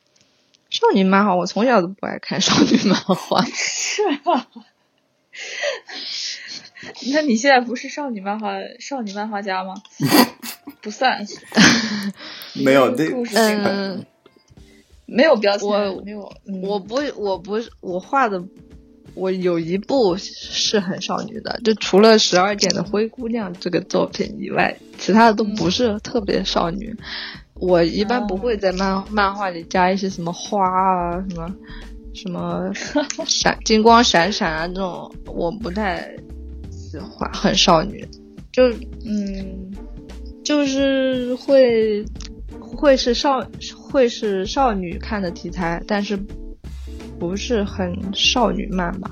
[0.69, 3.43] 少女漫画，我从小都不爱看少女漫画。
[3.51, 4.47] 是啊，
[7.11, 9.73] 那你现在不是少女漫画少女漫画家吗？
[10.81, 11.25] 不算，
[12.63, 14.05] 没有这故事性的，嗯，
[15.07, 18.43] 没有标签，我没有，嗯、我不，我不是我画的，
[19.13, 26.95] 我有一部是很少女的，就除了十二点的灰姑娘这个作品以外，其他的都不是特别少女。
[27.55, 31.25] 我一般不会在漫漫画里加一些什么花啊，
[32.13, 36.09] 什么什么闪金光闪闪啊这种，我不太
[36.71, 38.07] 喜欢，很少女。
[38.51, 38.69] 就
[39.05, 39.71] 嗯
[40.43, 42.03] 就是会
[42.59, 43.45] 会是少
[43.77, 46.17] 会是少女看的题材，但是
[47.19, 49.11] 不是很少女漫吧？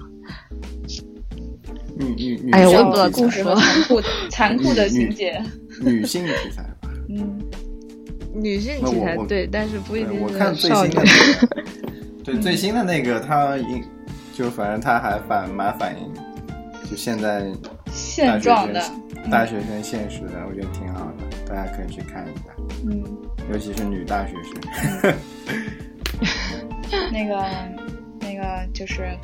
[1.99, 5.41] 女女女哎呀我也不知道故事和残酷的残酷的情节，
[5.82, 6.89] 女性题材吧。
[7.10, 7.39] 嗯
[8.34, 11.47] 女性题材对，但是不一定我看是少女最新的。
[12.24, 13.84] 那个，对最新的那个，它应
[14.32, 16.14] 就反正它还反蛮反映
[16.88, 17.51] 就现在
[17.91, 18.80] 现状的，
[19.32, 22.54] 大学生现实的，我觉得挺好的，大家可以去看一下，
[22.88, 23.04] 嗯，
[23.51, 25.16] 尤其是女大学生。
[27.12, 27.43] 那个
[28.28, 29.17] 那个就是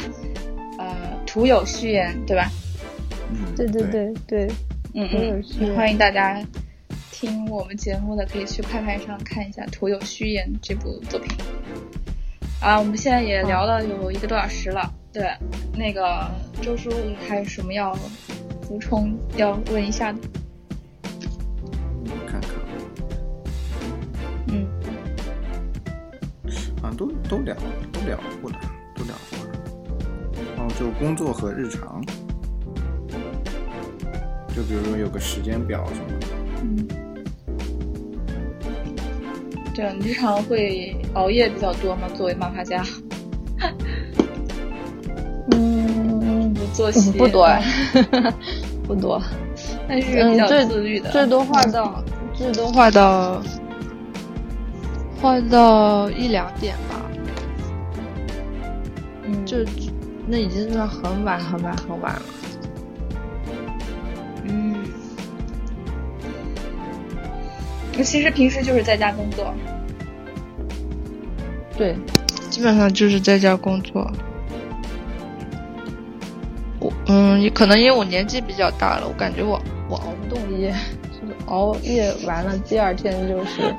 [0.80, 2.50] 呃，徒有虚言，对吧？
[3.30, 4.48] 嗯，对对对对，
[4.94, 6.42] 嗯嗯欢迎大家
[7.12, 11.36] 听我们节目的，可以去快拍上看一下《徒有虚言》这部作品。
[12.62, 14.90] 啊，我们现在也聊了有一个多小时了。
[15.12, 15.30] 对，
[15.76, 16.32] 那个
[16.62, 16.90] 周叔
[17.28, 17.94] 还有什么要
[18.66, 20.20] 补充要问一下的？
[22.06, 22.52] 我看看，
[24.48, 24.66] 嗯
[26.82, 27.54] 啊，都都聊
[27.92, 28.58] 都聊过的，都聊过的。
[28.58, 28.83] 然后
[30.80, 32.02] 就工作和日常，
[34.56, 36.28] 就比如说有个时间表什么的。
[36.64, 36.88] 嗯。
[39.76, 42.08] 对，你日常会熬夜比较多吗？
[42.16, 42.86] 作为漫画家，
[45.52, 47.50] 嗯，作息 不多，
[48.86, 49.20] 不多，
[49.88, 51.10] 但是比较自律的。
[51.10, 52.04] 最多画到
[52.36, 53.42] 最多画到
[55.20, 57.02] 画到一两点吧，
[59.24, 59.58] 嗯，就
[60.28, 62.22] 那已经是很晚很晚很晚了。
[64.46, 64.76] 嗯，
[67.98, 69.54] 我其实平时就是在家工作。
[71.78, 71.96] 对，
[72.50, 74.10] 基本上就是在家工作。
[76.80, 80.74] 我嗯，也可能因为我年纪比较大了，我感觉我我熬不动夜，
[81.12, 83.76] 就是熬夜完了第二天就是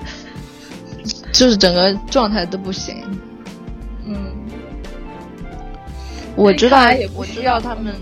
[1.33, 3.03] 就是整个状态都不行。
[6.37, 7.95] 我知道也，不我需要知道他们，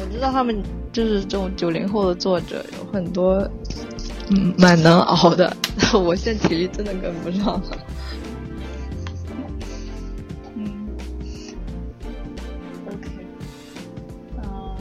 [0.00, 3.36] 我知道他们就是这种九零后的作者有很多，
[4.30, 5.56] 嗯，蛮能熬的。
[5.94, 7.62] 我现在体力真的跟不上了。
[10.56, 10.88] 嗯
[12.86, 13.08] ，OK，
[14.36, 14.76] 嗯、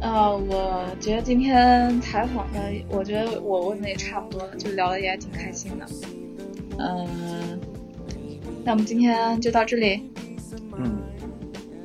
[0.00, 5.86] 呃，我觉得今天采访的，我觉得我问的也差不多了，就聊的也挺开心的。
[6.78, 7.58] 嗯，
[8.64, 10.10] 那我们今天就到这里。
[10.76, 11.02] 嗯，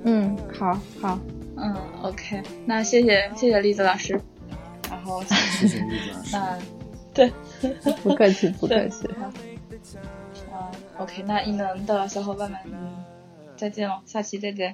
[0.03, 1.19] 嗯，好好，
[1.57, 4.19] 嗯，OK，那谢谢谢谢栗子老师，
[4.89, 6.29] 然后谢谢栗子老师。
[6.37, 6.59] 那
[7.13, 7.31] 对，
[8.01, 9.07] 不客气不客气。
[10.51, 13.03] 啊， OK，那异能的小伙伴们，嗯，
[13.57, 14.73] 再见了，下期再见。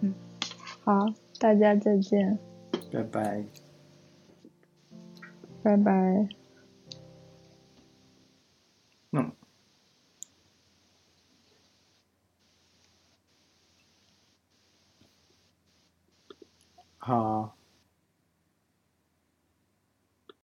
[0.00, 0.12] 嗯
[0.84, 1.06] 好，
[1.38, 2.38] 大家再见，
[2.92, 3.42] 拜拜。
[5.62, 6.41] 拜拜。
[17.02, 17.61] 好。